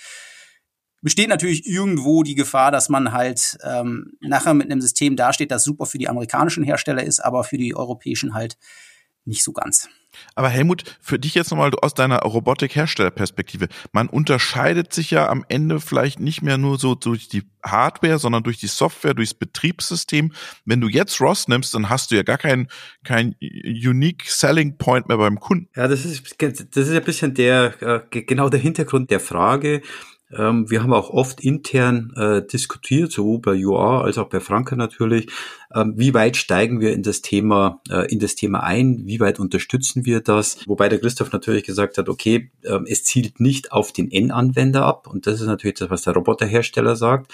besteht 1.02 1.28
natürlich 1.28 1.66
irgendwo 1.66 2.22
die 2.22 2.34
Gefahr, 2.34 2.70
dass 2.70 2.88
man 2.88 3.12
halt 3.12 3.58
ähm, 3.62 4.12
nachher 4.20 4.54
mit 4.54 4.70
einem 4.70 4.80
System 4.80 5.16
dasteht, 5.16 5.50
das 5.50 5.64
super 5.64 5.86
für 5.86 5.98
die 5.98 6.08
amerikanischen 6.08 6.64
Hersteller 6.64 7.04
ist, 7.04 7.20
aber 7.20 7.44
für 7.44 7.58
die 7.58 7.76
europäischen 7.76 8.34
halt 8.34 8.56
nicht 9.24 9.42
so 9.42 9.52
ganz. 9.52 9.88
Aber 10.34 10.48
Helmut, 10.48 10.84
für 11.00 11.18
dich 11.18 11.34
jetzt 11.34 11.50
nochmal 11.50 11.70
aus 11.82 11.94
deiner 11.94 12.18
Robotikherstellerperspektive. 12.18 13.68
Man 13.92 14.08
unterscheidet 14.08 14.92
sich 14.92 15.10
ja 15.10 15.28
am 15.28 15.44
Ende 15.48 15.80
vielleicht 15.80 16.20
nicht 16.20 16.42
mehr 16.42 16.58
nur 16.58 16.78
so 16.78 16.94
durch 16.94 17.28
die 17.28 17.42
Hardware, 17.64 18.18
sondern 18.18 18.42
durch 18.42 18.58
die 18.58 18.66
Software, 18.66 19.14
durchs 19.14 19.34
Betriebssystem. 19.34 20.32
Wenn 20.64 20.80
du 20.80 20.88
jetzt 20.88 21.20
Ross 21.20 21.48
nimmst, 21.48 21.74
dann 21.74 21.88
hast 21.88 22.10
du 22.10 22.16
ja 22.16 22.22
gar 22.22 22.38
keinen 22.38 22.68
kein 23.04 23.34
Unique 23.40 24.24
Selling 24.26 24.78
Point 24.78 25.08
mehr 25.08 25.18
beim 25.18 25.40
Kunden. 25.40 25.68
Ja, 25.74 25.88
das 25.88 26.04
ist, 26.04 26.36
das 26.40 26.88
ist 26.88 26.96
ein 26.96 27.04
bisschen 27.04 27.34
der, 27.34 28.04
äh, 28.12 28.22
genau 28.22 28.48
der 28.48 28.60
Hintergrund 28.60 29.10
der 29.10 29.20
Frage. 29.20 29.82
Ähm, 30.32 30.68
wir 30.68 30.82
haben 30.82 30.92
auch 30.92 31.10
oft 31.10 31.40
intern 31.40 32.12
äh, 32.16 32.44
diskutiert, 32.44 33.12
sowohl 33.12 33.40
bei 33.40 33.64
UA 33.64 34.02
als 34.02 34.18
auch 34.18 34.28
bei 34.28 34.40
Franke 34.40 34.76
natürlich, 34.76 35.28
wie 35.70 36.14
weit 36.14 36.36
steigen 36.36 36.80
wir 36.80 36.92
in 36.92 37.02
das 37.02 37.22
Thema, 37.22 37.80
äh, 37.90 38.10
in 38.12 38.18
das 38.18 38.34
Thema 38.34 38.62
ein, 38.62 39.02
wie 39.06 39.20
weit 39.20 39.40
unterstützen 39.40 40.04
wir 40.04 40.20
das, 40.20 40.58
wobei 40.66 40.88
der 40.88 41.00
Christoph 41.00 41.32
natürlich 41.32 41.64
gesagt 41.64 41.98
hat, 41.98 42.08
okay, 42.08 42.50
äh, 42.62 42.78
es 42.86 43.04
zielt 43.04 43.40
nicht 43.40 43.72
auf 43.72 43.92
den 43.92 44.10
N-Anwender 44.10 44.84
ab 44.84 45.06
und 45.06 45.26
das 45.26 45.40
ist 45.40 45.46
natürlich 45.46 45.78
das, 45.78 45.90
was 45.90 46.02
der 46.02 46.14
Roboterhersteller 46.14 46.96
sagt. 46.96 47.32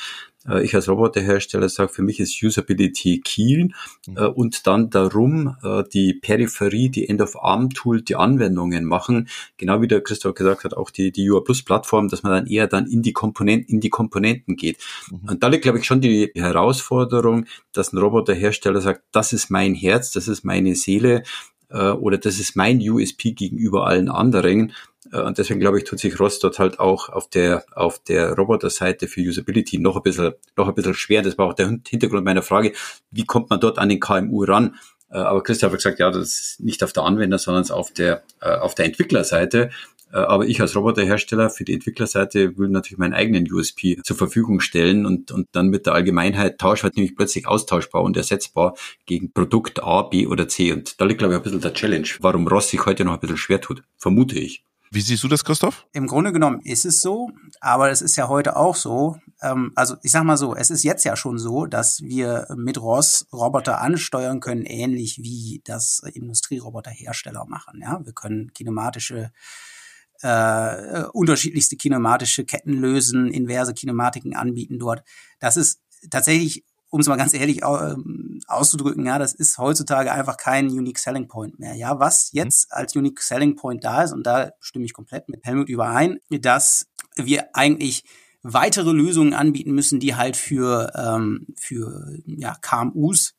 Äh, 0.49 0.65
ich 0.65 0.75
als 0.75 0.89
Roboterhersteller 0.89 1.69
sage, 1.69 1.93
für 1.93 2.03
mich 2.03 2.21
ist 2.21 2.43
Usability 2.43 3.21
key 3.25 3.69
mhm. 4.07 4.17
äh, 4.17 4.27
und 4.27 4.67
dann 4.67 4.91
darum 4.91 5.57
die 5.93 6.15
Peripherie, 6.15 6.89
die 6.89 7.09
End-of-Arm-Tool, 7.09 8.03
die 8.03 8.17
Anwendungen 8.17 8.85
machen, 8.85 9.29
genau 9.57 9.81
wie 9.81 9.89
der 9.89 10.01
Christoph 10.01 10.35
gesagt 10.35 10.65
hat, 10.65 10.75
auch 10.75 10.91
die, 10.91 11.13
die 11.13 11.31
UA 11.31 11.41
Plus 11.41 11.63
Plattform, 11.63 12.09
dass 12.09 12.23
man 12.23 12.33
dann 12.33 12.47
eher 12.47 12.67
dann 12.67 12.87
in 12.87 13.03
die 13.03 13.13
Komponenten, 13.13 13.75
in 13.75 13.81
die 13.81 13.91
Komponenten 13.91 14.57
geht. 14.57 14.79
Mhm. 15.11 15.29
Und 15.29 15.43
da 15.43 15.49
liegt, 15.49 15.63
glaube 15.63 15.79
ich, 15.79 15.85
schon 15.85 16.01
die 16.01 16.33
Herausforderung, 16.35 17.47
dass 17.73 17.93
ein 17.93 17.99
Roboterhersteller 18.23 18.81
sagt, 18.81 19.03
das 19.13 19.33
ist 19.33 19.51
mein 19.51 19.75
Herz, 19.75 20.11
das 20.13 20.29
ist 20.29 20.45
meine 20.45 20.75
Seele, 20.75 21.23
oder 21.71 22.19
das 22.19 22.39
ist 22.39 22.55
mein 22.55 22.81
USP 22.87 23.33
gegenüber 23.33 23.87
allen 23.87 24.11
anderen. 24.11 24.73
Äh, 25.13 25.21
und 25.21 25.39
deswegen 25.39 25.61
glaube 25.61 25.79
ich, 25.79 25.85
tut 25.85 25.99
sich 25.99 26.19
Ross 26.19 26.39
dort 26.39 26.59
halt 26.59 26.81
auch 26.81 27.09
auf 27.09 27.29
der, 27.29 27.65
auf 27.75 27.99
der 28.01 28.33
Roboter-Seite 28.35 29.09
für 29.09 29.21
Usability 29.21 29.79
noch 29.79 29.97
ein 29.97 30.03
bisschen, 30.03 30.35
noch 30.57 30.69
ein 30.69 30.75
bisschen 30.75 30.95
schwer. 30.95 31.23
Das 31.23 31.39
war 31.39 31.47
auch 31.47 31.55
der 31.55 31.79
Hintergrund 31.89 32.25
meiner 32.25 32.43
Frage. 32.43 32.73
Wie 33.11 33.25
kommt 33.25 33.51
man 33.51 33.61
dort 33.61 33.79
an 33.79 33.89
den 33.89 34.01
KMU 34.01 34.45
ran? 34.45 34.77
Äh, 35.11 35.19
aber 35.19 35.43
Christoph 35.43 35.73
hat 35.73 35.79
gesagt, 35.79 35.99
ja, 35.99 36.11
das 36.11 36.41
ist 36.41 36.61
nicht 36.61 36.83
auf 36.83 36.93
der 36.93 37.05
Anwender, 37.05 37.39
sondern 37.39 37.71
auf 37.71 37.93
der, 37.93 38.23
äh, 38.41 38.51
auf 38.57 38.75
der 38.75 38.87
Entwicklerseite. 38.87 39.71
Aber 40.13 40.47
ich 40.47 40.61
als 40.61 40.77
Roboterhersteller 40.77 41.51
für 41.51 41.65
die 41.65 41.73
Entwicklerseite 41.73 42.57
will 42.59 42.69
natürlich 42.69 42.99
meinen 42.99 43.15
eigenen 43.15 43.51
USP 43.51 43.99
zur 44.05 44.17
Verfügung 44.17 44.61
stellen 44.61 45.07
und, 45.07 45.31
und 45.31 45.49
dann 45.53 45.69
mit 45.69 45.87
der 45.87 45.95
Allgemeinheit 45.95 46.59
tausch 46.59 46.83
halt 46.83 46.97
nämlich 46.97 47.17
plötzlich 47.17 47.47
austauschbar 47.47 48.03
und 48.03 48.17
ersetzbar 48.17 48.75
gegen 49.07 49.33
Produkt 49.33 49.83
A, 49.83 50.03
B 50.03 50.27
oder 50.27 50.49
C. 50.49 50.73
Und 50.73 51.01
da 51.01 51.05
liegt, 51.05 51.19
glaube 51.19 51.35
ich, 51.35 51.41
ein 51.41 51.43
bisschen 51.43 51.61
der 51.61 51.73
Challenge, 51.73 52.09
warum 52.21 52.47
Ross 52.47 52.69
sich 52.69 52.85
heute 52.85 53.05
noch 53.05 53.15
ein 53.15 53.21
bisschen 53.21 53.39
schwer 53.39 53.61
tut. 53.61 53.83
Vermute 53.97 54.39
ich. 54.39 54.65
Wie 54.95 55.01
siehst 55.01 55.25
du 55.25 55.29
das, 55.29 55.43
Christoph? 55.43 55.87
Im 55.95 56.07
Grunde 56.07 56.33
genommen 56.33 56.61
ist 56.61 56.85
es 56.85 57.01
so, 57.01 57.31
aber 57.63 57.91
es 57.91 58.03
ist 58.03 58.17
ja 58.17 58.29
heute 58.29 58.57
auch 58.57 58.77
so. 58.77 59.17
Ähm, 59.41 59.73
also 59.75 59.97
ich 60.03 60.13
sag 60.13 60.23
mal 60.25 60.37
so, 60.37 60.55
es 60.55 60.71
ist 60.71 60.83
jetzt 60.83 61.05
ja 61.07 61.17
schon 61.17 61.39
so, 61.39 61.65
dass 61.65 62.03
wir 62.03 62.47
mit 62.57 62.79
ROS 62.79 63.27
Roboter 63.33 63.81
ansteuern 63.81 64.41
können, 64.41 64.67
ähnlich 64.67 65.21
wie 65.23 65.63
das 65.65 66.03
Industrieroboterhersteller 66.13 67.47
machen. 67.47 67.81
Ja, 67.81 68.05
wir 68.05 68.13
können 68.13 68.53
kinematische 68.53 69.33
äh, 70.23 71.05
unterschiedlichste 71.13 71.77
kinematische 71.77 72.45
Ketten 72.45 72.73
lösen, 72.73 73.31
inverse 73.31 73.75
Kinematiken 73.75 74.35
anbieten 74.37 74.79
dort. 74.79 75.03
Das 75.41 75.57
ist 75.57 75.81
tatsächlich 76.11 76.65
um 76.93 77.01
es 77.01 77.09
mal 77.09 77.17
ganz 77.17 77.33
ehrlich 77.33 77.63
ähm, 77.63 78.41
auszudrücken, 78.47 79.07
ja, 79.07 79.19
das 79.19 79.33
ist 79.33 79.57
heutzutage 79.57 80.13
einfach 80.13 80.37
kein 80.37 80.69
Unique 80.69 80.99
Selling 80.99 81.27
Point 81.27 81.59
mehr. 81.59 81.75
Ja, 81.75 81.99
was 81.99 82.31
mhm. 82.33 82.41
jetzt 82.41 82.71
als 82.71 82.95
Unique 82.95 83.23
Selling 83.23 83.57
Point 83.57 83.83
da 83.83 84.03
ist, 84.03 84.13
und 84.13 84.27
da 84.27 84.51
stimme 84.61 84.85
ich 84.85 84.93
komplett 84.93 85.31
mit 85.31 85.43
Helmut 85.43 85.71
überein, 85.71 86.19
dass 86.29 86.87
wir 87.17 87.57
eigentlich 87.57 88.05
weitere 88.43 88.93
Lösungen 88.93 89.33
anbieten 89.33 89.73
müssen, 89.73 90.01
die 90.01 90.17
halt 90.17 90.37
für, 90.37 90.93
ähm, 90.95 91.47
für 91.57 92.19
ja, 92.27 92.57
KMUs 92.61 93.37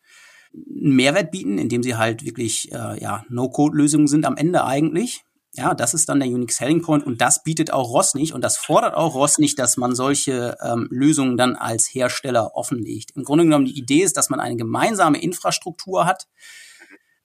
einen 0.53 0.95
Mehrwert 0.95 1.29
bieten, 1.29 1.59
indem 1.59 1.83
sie 1.83 1.95
halt 1.95 2.25
wirklich 2.25 2.71
äh, 2.71 2.99
ja, 2.99 3.23
No-Code-Lösungen 3.29 4.07
sind 4.07 4.25
am 4.25 4.35
Ende 4.35 4.65
eigentlich. 4.65 5.23
Ja, 5.55 5.75
das 5.75 5.93
ist 5.93 6.09
dann 6.09 6.19
der 6.19 6.29
Unique 6.29 6.51
Selling 6.51 6.81
Point 6.81 7.05
und 7.05 7.21
das 7.21 7.43
bietet 7.43 7.71
auch 7.71 7.91
Ross 7.91 8.15
nicht 8.15 8.33
und 8.33 8.41
das 8.43 8.57
fordert 8.57 8.95
auch 8.95 9.13
Ross 9.13 9.37
nicht, 9.37 9.59
dass 9.59 9.77
man 9.77 9.93
solche 9.93 10.57
ähm, 10.63 10.87
Lösungen 10.89 11.37
dann 11.37 11.55
als 11.55 11.93
Hersteller 11.93 12.55
offenlegt. 12.55 13.11
Im 13.11 13.23
Grunde 13.23 13.43
genommen 13.43 13.65
die 13.65 13.77
Idee 13.77 14.01
ist, 14.01 14.17
dass 14.17 14.31
man 14.31 14.39
eine 14.39 14.55
gemeinsame 14.55 15.21
Infrastruktur 15.21 16.07
hat, 16.07 16.27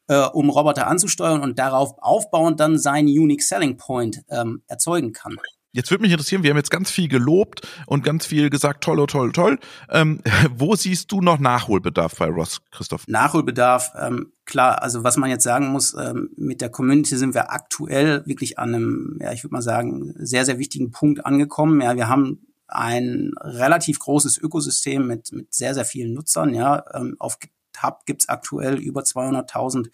äh, 0.09 0.27
um 0.27 0.51
Roboter 0.51 0.89
anzusteuern 0.89 1.41
und 1.41 1.59
darauf 1.59 1.95
aufbauend 2.03 2.61
dann 2.61 2.79
seinen 2.79 3.09
Unique 3.09 3.43
Selling 3.43 3.79
Point 3.79 4.23
ähm, 4.29 4.63
erzeugen 4.67 5.15
kann. 5.15 5.39
Jetzt 5.73 5.91
würde 5.91 6.03
mich 6.03 6.13
interessieren, 6.13 6.43
wir 6.43 6.51
haben 6.51 6.57
jetzt 6.57 6.71
ganz 6.71 6.91
viel 6.91 7.09
gelobt 7.09 7.67
und 7.87 8.03
ganz 8.03 8.25
viel 8.25 8.49
gesagt, 8.49 8.83
toll, 8.83 8.99
oh, 9.01 9.07
toll, 9.07 9.33
toll. 9.33 9.59
Ähm, 9.91 10.21
wo 10.57 10.75
siehst 10.75 11.13
du 11.13 11.21
noch 11.21 11.39
Nachholbedarf 11.39 12.17
bei 12.17 12.27
Ross, 12.27 12.63
Christoph? 12.71 13.07
Nachholbedarf, 13.07 13.93
ähm, 14.01 14.33
klar, 14.47 14.83
also 14.83 15.05
was 15.05 15.19
man 15.19 15.29
jetzt 15.29 15.45
sagen 15.45 15.69
muss, 15.69 15.95
ähm, 15.95 16.31
mit 16.37 16.63
der 16.63 16.71
Community 16.71 17.17
sind 17.17 17.35
wir 17.35 17.53
aktuell 17.53 18.25
wirklich 18.27 18.59
an 18.59 18.75
einem, 18.75 19.19
ja, 19.21 19.33
ich 19.33 19.45
würde 19.45 19.53
mal 19.53 19.63
sagen, 19.63 20.15
sehr, 20.17 20.47
sehr 20.47 20.59
wichtigen 20.59 20.91
Punkt 20.91 21.27
angekommen. 21.27 21.83
Ja, 21.83 21.97
wir 21.97 22.09
haben 22.09 22.47
ein 22.67 23.33
relativ 23.41 23.99
großes 23.99 24.39
Ökosystem 24.39 25.07
mit, 25.07 25.33
mit 25.33 25.53
sehr, 25.53 25.75
sehr 25.75 25.85
vielen 25.85 26.15
Nutzern. 26.15 26.55
Ja, 26.55 26.85
ähm, 26.95 27.17
auf 27.19 27.39
GitHub 27.41 28.07
gibt's 28.07 28.29
aktuell 28.29 28.79
über 28.79 29.03
200.000 29.03 29.89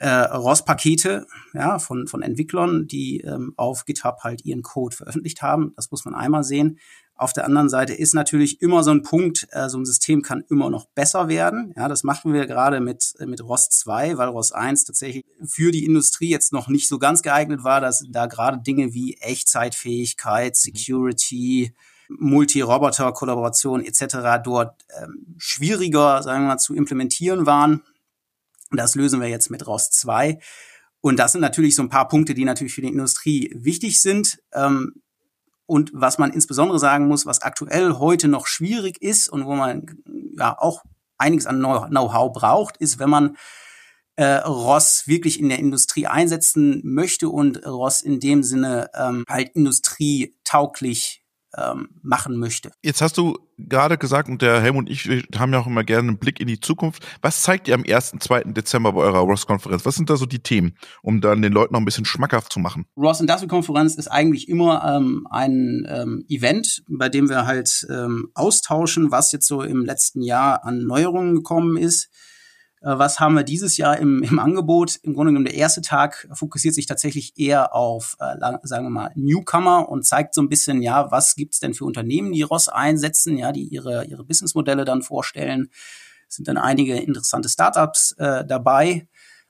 äh, 0.00 0.08
ROS-Pakete 0.08 1.26
ja, 1.52 1.78
von, 1.78 2.06
von 2.06 2.22
Entwicklern, 2.22 2.86
die 2.86 3.20
ähm, 3.20 3.52
auf 3.56 3.84
GitHub 3.84 4.20
halt 4.22 4.46
ihren 4.46 4.62
Code 4.62 4.96
veröffentlicht 4.96 5.42
haben. 5.42 5.74
Das 5.76 5.90
muss 5.90 6.06
man 6.06 6.14
einmal 6.14 6.42
sehen. 6.42 6.78
Auf 7.16 7.34
der 7.34 7.44
anderen 7.44 7.68
Seite 7.68 7.92
ist 7.92 8.14
natürlich 8.14 8.62
immer 8.62 8.82
so 8.82 8.92
ein 8.92 9.02
Punkt, 9.02 9.46
äh, 9.50 9.68
so 9.68 9.76
ein 9.76 9.84
System 9.84 10.22
kann 10.22 10.42
immer 10.48 10.70
noch 10.70 10.86
besser 10.86 11.28
werden. 11.28 11.74
Ja, 11.76 11.86
das 11.86 12.02
machen 12.02 12.32
wir 12.32 12.46
gerade 12.46 12.80
mit, 12.80 13.12
mit 13.26 13.44
ROS 13.44 13.68
2, 13.68 14.16
weil 14.16 14.30
ROS 14.30 14.52
1 14.52 14.84
tatsächlich 14.84 15.26
für 15.44 15.70
die 15.70 15.84
Industrie 15.84 16.30
jetzt 16.30 16.54
noch 16.54 16.68
nicht 16.68 16.88
so 16.88 16.98
ganz 16.98 17.20
geeignet 17.20 17.62
war, 17.62 17.82
dass 17.82 18.02
da 18.08 18.24
gerade 18.24 18.62
Dinge 18.62 18.94
wie 18.94 19.18
Echtzeitfähigkeit, 19.20 20.56
Security, 20.56 21.74
Multi-Roboter-Kollaboration 22.08 23.84
etc. 23.84 24.42
dort 24.42 24.82
ähm, 25.02 25.34
schwieriger, 25.36 26.22
sagen 26.22 26.44
wir 26.44 26.48
mal, 26.48 26.58
zu 26.58 26.74
implementieren 26.74 27.44
waren. 27.44 27.82
Das 28.70 28.94
lösen 28.94 29.20
wir 29.20 29.28
jetzt 29.28 29.50
mit 29.50 29.66
ROS 29.66 29.90
2. 29.90 30.38
Und 31.00 31.18
das 31.18 31.32
sind 31.32 31.40
natürlich 31.40 31.74
so 31.74 31.82
ein 31.82 31.88
paar 31.88 32.08
Punkte, 32.08 32.34
die 32.34 32.44
natürlich 32.44 32.74
für 32.74 32.82
die 32.82 32.88
Industrie 32.88 33.50
wichtig 33.54 34.00
sind. 34.00 34.38
Ähm, 34.52 35.02
und 35.66 35.90
was 35.94 36.18
man 36.18 36.32
insbesondere 36.32 36.78
sagen 36.78 37.06
muss, 37.06 37.26
was 37.26 37.42
aktuell 37.42 37.94
heute 37.94 38.28
noch 38.28 38.46
schwierig 38.46 39.00
ist 39.00 39.28
und 39.28 39.46
wo 39.46 39.54
man 39.54 39.86
ja 40.36 40.58
auch 40.58 40.82
einiges 41.16 41.46
an 41.46 41.60
Know-how 41.60 42.32
braucht, 42.32 42.76
ist, 42.78 42.98
wenn 42.98 43.10
man 43.10 43.36
äh, 44.16 44.38
Ross 44.38 45.04
wirklich 45.06 45.38
in 45.38 45.48
der 45.48 45.58
Industrie 45.58 46.06
einsetzen 46.06 46.80
möchte 46.84 47.28
und 47.28 47.64
Ross 47.64 48.00
in 48.00 48.20
dem 48.20 48.42
Sinne 48.42 48.90
ähm, 48.94 49.24
halt 49.28 49.50
industrietauglich 49.54 51.22
ähm, 51.56 51.88
machen 52.02 52.38
möchte. 52.38 52.70
Jetzt 52.82 53.02
hast 53.02 53.18
du 53.18 53.38
gerade 53.58 53.98
gesagt, 53.98 54.28
und 54.28 54.42
der 54.42 54.60
Helmut 54.60 54.80
und 54.80 54.90
ich 54.90 55.06
haben 55.36 55.52
ja 55.52 55.58
auch 55.58 55.66
immer 55.66 55.84
gerne 55.84 56.08
einen 56.08 56.18
Blick 56.18 56.40
in 56.40 56.46
die 56.46 56.60
Zukunft. 56.60 57.04
Was 57.22 57.42
zeigt 57.42 57.68
ihr 57.68 57.74
am 57.74 57.84
1. 57.86 58.14
2. 58.20 58.44
Dezember 58.44 58.92
bei 58.92 59.02
eurer 59.02 59.20
Ross-Konferenz? 59.20 59.84
Was 59.84 59.96
sind 59.96 60.10
da 60.10 60.16
so 60.16 60.26
die 60.26 60.42
Themen, 60.42 60.76
um 61.02 61.20
dann 61.20 61.42
den 61.42 61.52
Leuten 61.52 61.74
noch 61.74 61.80
ein 61.80 61.84
bisschen 61.84 62.04
schmackhaft 62.04 62.52
zu 62.52 62.60
machen? 62.60 62.86
Ross 62.96 63.20
Industrial-Konferenz 63.20 63.96
ist 63.96 64.08
eigentlich 64.08 64.48
immer 64.48 64.96
ähm, 64.96 65.26
ein 65.30 65.86
ähm, 65.88 66.24
Event, 66.28 66.82
bei 66.88 67.08
dem 67.08 67.28
wir 67.28 67.46
halt 67.46 67.86
ähm, 67.90 68.30
austauschen, 68.34 69.10
was 69.10 69.32
jetzt 69.32 69.46
so 69.46 69.62
im 69.62 69.84
letzten 69.84 70.22
Jahr 70.22 70.64
an 70.64 70.86
Neuerungen 70.86 71.36
gekommen 71.36 71.76
ist 71.76 72.08
was 72.82 73.20
haben 73.20 73.34
wir 73.34 73.42
dieses 73.42 73.76
Jahr 73.76 73.98
im, 73.98 74.22
im 74.22 74.38
Angebot? 74.38 74.96
Im 75.02 75.14
Grunde 75.14 75.32
genommen 75.32 75.44
der 75.44 75.54
erste 75.54 75.82
Tag 75.82 76.28
fokussiert 76.32 76.74
sich 76.74 76.86
tatsächlich 76.86 77.38
eher 77.38 77.74
auf, 77.74 78.16
äh, 78.20 78.36
sagen 78.62 78.86
wir 78.86 78.90
mal, 78.90 79.10
Newcomer 79.14 79.88
und 79.88 80.06
zeigt 80.06 80.34
so 80.34 80.40
ein 80.40 80.48
bisschen, 80.48 80.80
ja, 80.80 81.10
was 81.10 81.34
gibt's 81.34 81.60
denn 81.60 81.74
für 81.74 81.84
Unternehmen, 81.84 82.32
die 82.32 82.42
Ross 82.42 82.68
einsetzen, 82.68 83.36
ja, 83.36 83.52
die 83.52 83.64
ihre, 83.64 84.06
ihre 84.06 84.24
Businessmodelle 84.24 84.86
dann 84.86 85.02
vorstellen. 85.02 85.68
Es 86.26 86.36
sind 86.36 86.48
dann 86.48 86.56
einige 86.56 86.96
interessante 86.96 87.48
Startups 87.48 88.12
äh, 88.12 88.46
dabei 88.46 89.06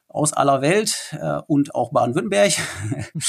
aus 0.08 0.32
aller 0.32 0.60
Welt 0.60 0.96
äh, 1.12 1.40
und 1.46 1.74
auch 1.74 1.92
Baden-Württemberg. 1.92 2.52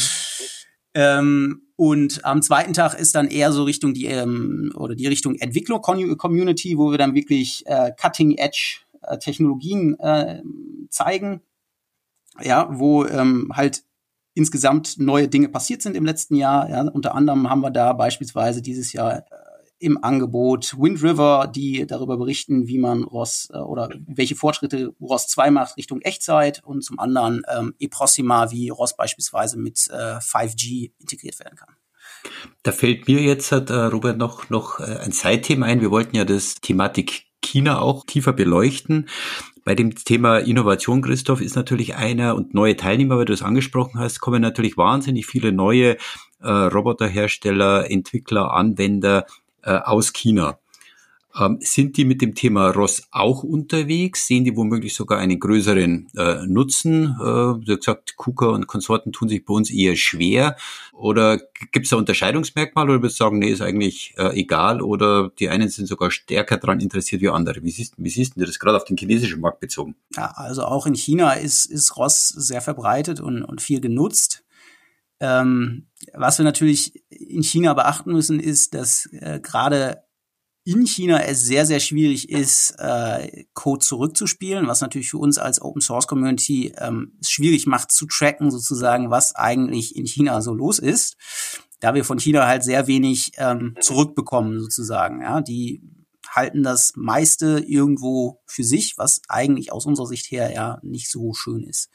ähm, 0.95 1.61
und 1.75 2.25
am 2.25 2.41
zweiten 2.41 2.73
Tag 2.73 2.95
ist 2.95 3.13
dann 3.13 3.27
eher 3.27 3.51
so 3.51 3.63
Richtung 3.63 3.93
die 3.93 4.05
ähm, 4.07 4.71
oder 4.75 4.95
die 4.95 5.07
Richtung 5.07 5.35
Entwickler-Community, 5.35 6.77
wo 6.77 6.89
wir 6.89 6.97
dann 6.97 7.13
wirklich 7.13 7.65
äh, 7.67 7.91
Cutting 7.99 8.37
Edge 8.37 8.79
äh, 9.01 9.17
Technologien 9.17 9.99
äh, 9.99 10.41
zeigen, 10.89 11.41
ja, 12.41 12.67
wo 12.71 13.05
ähm, 13.05 13.51
halt 13.53 13.83
insgesamt 14.33 14.97
neue 14.97 15.27
Dinge 15.27 15.49
passiert 15.49 15.81
sind 15.81 15.95
im 15.95 16.05
letzten 16.05 16.35
Jahr. 16.35 16.69
Ja. 16.69 16.81
Unter 16.83 17.15
anderem 17.15 17.49
haben 17.49 17.61
wir 17.61 17.71
da 17.71 17.93
beispielsweise 17.93 18.61
dieses 18.61 18.93
Jahr 18.93 19.17
äh, 19.17 19.23
im 19.79 20.03
Angebot 20.03 20.75
Wind 20.77 21.01
River, 21.01 21.51
die 21.53 21.85
darüber 21.87 22.15
berichten, 22.17 22.67
wie 22.67 22.77
man 22.77 23.03
ROS 23.03 23.49
äh, 23.51 23.57
oder 23.57 23.89
welche 24.07 24.35
Fortschritte 24.35 24.93
ROS 25.01 25.27
2 25.27 25.51
macht 25.51 25.77
Richtung 25.77 26.01
Echtzeit 26.01 26.63
und 26.63 26.83
zum 26.83 26.99
anderen 26.99 27.41
ähm, 27.53 27.73
eProxima, 27.79 28.51
wie 28.51 28.69
ROS 28.69 28.95
beispielsweise 28.95 29.57
mit 29.57 29.87
äh, 29.89 30.17
5G 30.17 30.91
integriert 30.99 31.39
werden 31.39 31.57
kann. 31.57 31.75
Da 32.63 32.71
fällt 32.71 33.07
mir 33.07 33.21
jetzt, 33.21 33.51
äh, 33.51 33.55
Robert, 33.55 34.17
noch, 34.17 34.49
noch 34.49 34.79
äh, 34.79 34.99
ein 34.99 35.11
Zeitthema 35.11 35.65
ein. 35.65 35.81
Wir 35.81 35.91
wollten 35.91 36.15
ja 36.15 36.25
das 36.25 36.55
Thematik 36.55 37.25
China 37.51 37.81
auch 37.81 38.05
tiefer 38.05 38.33
beleuchten. 38.33 39.09
Bei 39.65 39.75
dem 39.75 39.93
Thema 39.93 40.37
Innovation, 40.39 41.01
Christoph, 41.01 41.41
ist 41.41 41.55
natürlich 41.55 41.95
einer 41.95 42.35
und 42.35 42.53
neue 42.53 42.75
Teilnehmer, 42.77 43.17
weil 43.17 43.25
du 43.25 43.33
es 43.33 43.43
angesprochen 43.43 43.99
hast, 43.99 44.19
kommen 44.19 44.41
natürlich 44.41 44.77
wahnsinnig 44.77 45.27
viele 45.27 45.51
neue 45.51 45.97
äh, 46.41 46.49
Roboterhersteller, 46.49 47.91
Entwickler, 47.91 48.53
Anwender 48.53 49.25
äh, 49.63 49.73
aus 49.73 50.13
China. 50.13 50.57
Ähm, 51.39 51.59
sind 51.61 51.97
die 51.97 52.05
mit 52.05 52.21
dem 52.21 52.35
Thema 52.35 52.71
Ross 52.71 53.03
auch 53.11 53.43
unterwegs? 53.43 54.27
Sehen 54.27 54.43
die 54.43 54.55
womöglich 54.55 54.93
sogar 54.93 55.19
einen 55.19 55.39
größeren 55.39 56.07
äh, 56.17 56.45
Nutzen? 56.45 57.15
Äh, 57.19 57.23
hast 57.23 57.65
gesagt, 57.65 58.17
KUKA 58.17 58.47
und 58.47 58.67
Konsorten 58.67 59.11
tun 59.11 59.29
sich 59.29 59.45
bei 59.45 59.53
uns 59.53 59.71
eher 59.71 59.95
schwer. 59.95 60.57
Oder 60.91 61.39
gibt 61.71 61.85
es 61.85 61.91
da 61.91 61.95
Unterscheidungsmerkmale 61.95 62.91
oder 62.91 63.01
würdest 63.01 63.19
du 63.19 63.23
sagen, 63.23 63.39
nee, 63.39 63.49
ist 63.49 63.61
eigentlich 63.61 64.13
äh, 64.17 64.39
egal 64.39 64.81
oder 64.81 65.31
die 65.39 65.49
einen 65.49 65.69
sind 65.69 65.87
sogar 65.87 66.11
stärker 66.11 66.57
daran 66.57 66.79
interessiert 66.79 67.21
wie 67.21 67.29
andere? 67.29 67.63
Wie 67.63 67.71
siehst, 67.71 67.95
wie 67.97 68.09
siehst 68.09 68.35
du 68.35 68.45
das 68.45 68.59
gerade 68.59 68.77
auf 68.77 68.85
den 68.85 68.97
chinesischen 68.97 69.39
Markt 69.39 69.61
bezogen? 69.61 69.95
Ja, 70.15 70.31
also 70.35 70.63
auch 70.63 70.85
in 70.85 70.95
China 70.95 71.33
ist, 71.33 71.65
ist 71.65 71.95
Ross 71.97 72.27
sehr 72.27 72.61
verbreitet 72.61 73.19
und, 73.21 73.43
und 73.43 73.61
viel 73.61 73.79
genutzt. 73.79 74.43
Ähm, 75.21 75.87
was 76.13 76.39
wir 76.39 76.43
natürlich 76.43 77.03
in 77.09 77.43
China 77.43 77.73
beachten 77.73 78.11
müssen, 78.11 78.39
ist, 78.39 78.73
dass 78.73 79.07
äh, 79.13 79.39
gerade 79.39 80.03
in 80.63 80.85
China 80.85 81.19
es 81.23 81.43
sehr, 81.43 81.65
sehr 81.65 81.79
schwierig 81.79 82.29
ist, 82.29 82.75
äh, 82.77 83.45
Code 83.53 83.83
zurückzuspielen, 83.83 84.67
was 84.67 84.81
natürlich 84.81 85.09
für 85.09 85.17
uns 85.17 85.37
als 85.37 85.61
Open 85.61 85.81
Source 85.81 86.07
Community 86.07 86.73
ähm, 86.77 87.17
schwierig 87.25 87.65
macht 87.65 87.91
zu 87.91 88.05
tracken, 88.05 88.51
sozusagen, 88.51 89.09
was 89.09 89.35
eigentlich 89.35 89.95
in 89.95 90.05
China 90.05 90.41
so 90.41 90.53
los 90.53 90.77
ist, 90.77 91.17
da 91.79 91.95
wir 91.95 92.05
von 92.05 92.19
China 92.19 92.45
halt 92.45 92.63
sehr 92.63 92.85
wenig 92.85 93.31
ähm, 93.37 93.75
zurückbekommen, 93.79 94.59
sozusagen. 94.59 95.21
Ja, 95.21 95.41
die 95.41 95.81
halten 96.29 96.63
das 96.63 96.93
meiste 96.95 97.63
irgendwo 97.65 98.41
für 98.45 98.63
sich, 98.63 98.97
was 98.97 99.21
eigentlich 99.27 99.71
aus 99.71 99.85
unserer 99.85 100.07
Sicht 100.07 100.29
her 100.31 100.53
ja 100.53 100.79
nicht 100.83 101.09
so 101.09 101.33
schön 101.33 101.63
ist. 101.63 101.89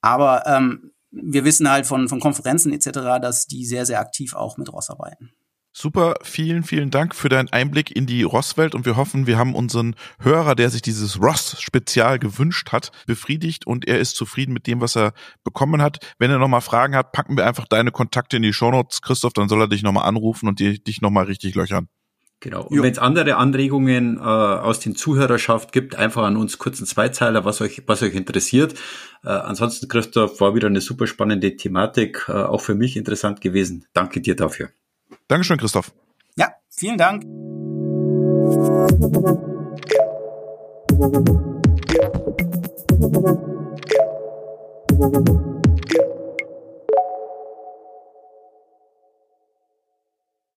Aber 0.00 0.46
ähm, 0.46 0.90
wir 1.10 1.44
wissen 1.44 1.70
halt 1.70 1.86
von, 1.86 2.08
von 2.08 2.18
Konferenzen 2.18 2.72
etc., 2.72 3.20
dass 3.22 3.46
die 3.46 3.64
sehr, 3.64 3.86
sehr 3.86 4.00
aktiv 4.00 4.34
auch 4.34 4.56
mit 4.56 4.72
ROS 4.72 4.90
arbeiten. 4.90 5.32
Super, 5.76 6.14
vielen, 6.22 6.62
vielen 6.62 6.92
Dank 6.92 7.16
für 7.16 7.28
deinen 7.28 7.52
Einblick 7.52 7.94
in 7.94 8.06
die 8.06 8.22
Ross-Welt 8.22 8.76
und 8.76 8.86
wir 8.86 8.96
hoffen, 8.96 9.26
wir 9.26 9.36
haben 9.36 9.56
unseren 9.56 9.96
Hörer, 10.20 10.54
der 10.54 10.70
sich 10.70 10.82
dieses 10.82 11.20
Ross-Spezial 11.20 12.20
gewünscht 12.20 12.70
hat, 12.70 12.92
befriedigt 13.08 13.66
und 13.66 13.88
er 13.88 13.98
ist 13.98 14.14
zufrieden 14.14 14.52
mit 14.52 14.68
dem, 14.68 14.80
was 14.80 14.96
er 14.96 15.14
bekommen 15.42 15.82
hat. 15.82 15.98
Wenn 16.16 16.30
er 16.30 16.38
nochmal 16.38 16.60
Fragen 16.60 16.94
hat, 16.94 17.10
packen 17.10 17.36
wir 17.36 17.44
einfach 17.44 17.66
deine 17.66 17.90
Kontakte 17.90 18.36
in 18.36 18.44
die 18.44 18.52
Shownotes, 18.52 19.02
Christoph, 19.02 19.32
dann 19.32 19.48
soll 19.48 19.62
er 19.62 19.66
dich 19.66 19.82
nochmal 19.82 20.04
anrufen 20.04 20.46
und 20.48 20.60
die, 20.60 20.82
dich 20.82 21.00
nochmal 21.00 21.24
richtig 21.24 21.56
löchern. 21.56 21.88
Genau. 22.38 22.66
Und 22.66 22.80
wenn 22.80 22.92
es 22.92 22.98
andere 23.00 23.34
Anregungen 23.34 24.18
äh, 24.18 24.20
aus 24.20 24.78
den 24.78 24.94
Zuhörerschaft 24.94 25.72
gibt, 25.72 25.96
einfach 25.96 26.22
an 26.22 26.36
uns 26.36 26.58
kurzen 26.58 26.86
Zweizeiler, 26.86 27.44
was 27.44 27.60
euch, 27.60 27.82
was 27.88 28.00
euch 28.00 28.14
interessiert. 28.14 28.74
Äh, 29.24 29.30
ansonsten, 29.30 29.88
Christoph, 29.88 30.40
war 30.40 30.54
wieder 30.54 30.68
eine 30.68 30.80
super 30.80 31.08
spannende 31.08 31.56
Thematik, 31.56 32.26
äh, 32.28 32.32
auch 32.32 32.60
für 32.60 32.76
mich 32.76 32.96
interessant 32.96 33.40
gewesen. 33.40 33.86
Danke 33.92 34.20
dir 34.20 34.36
dafür. 34.36 34.68
Dankeschön, 35.28 35.58
Christoph. 35.58 35.92
Ja, 36.36 36.54
vielen 36.70 36.98
Dank. 36.98 37.24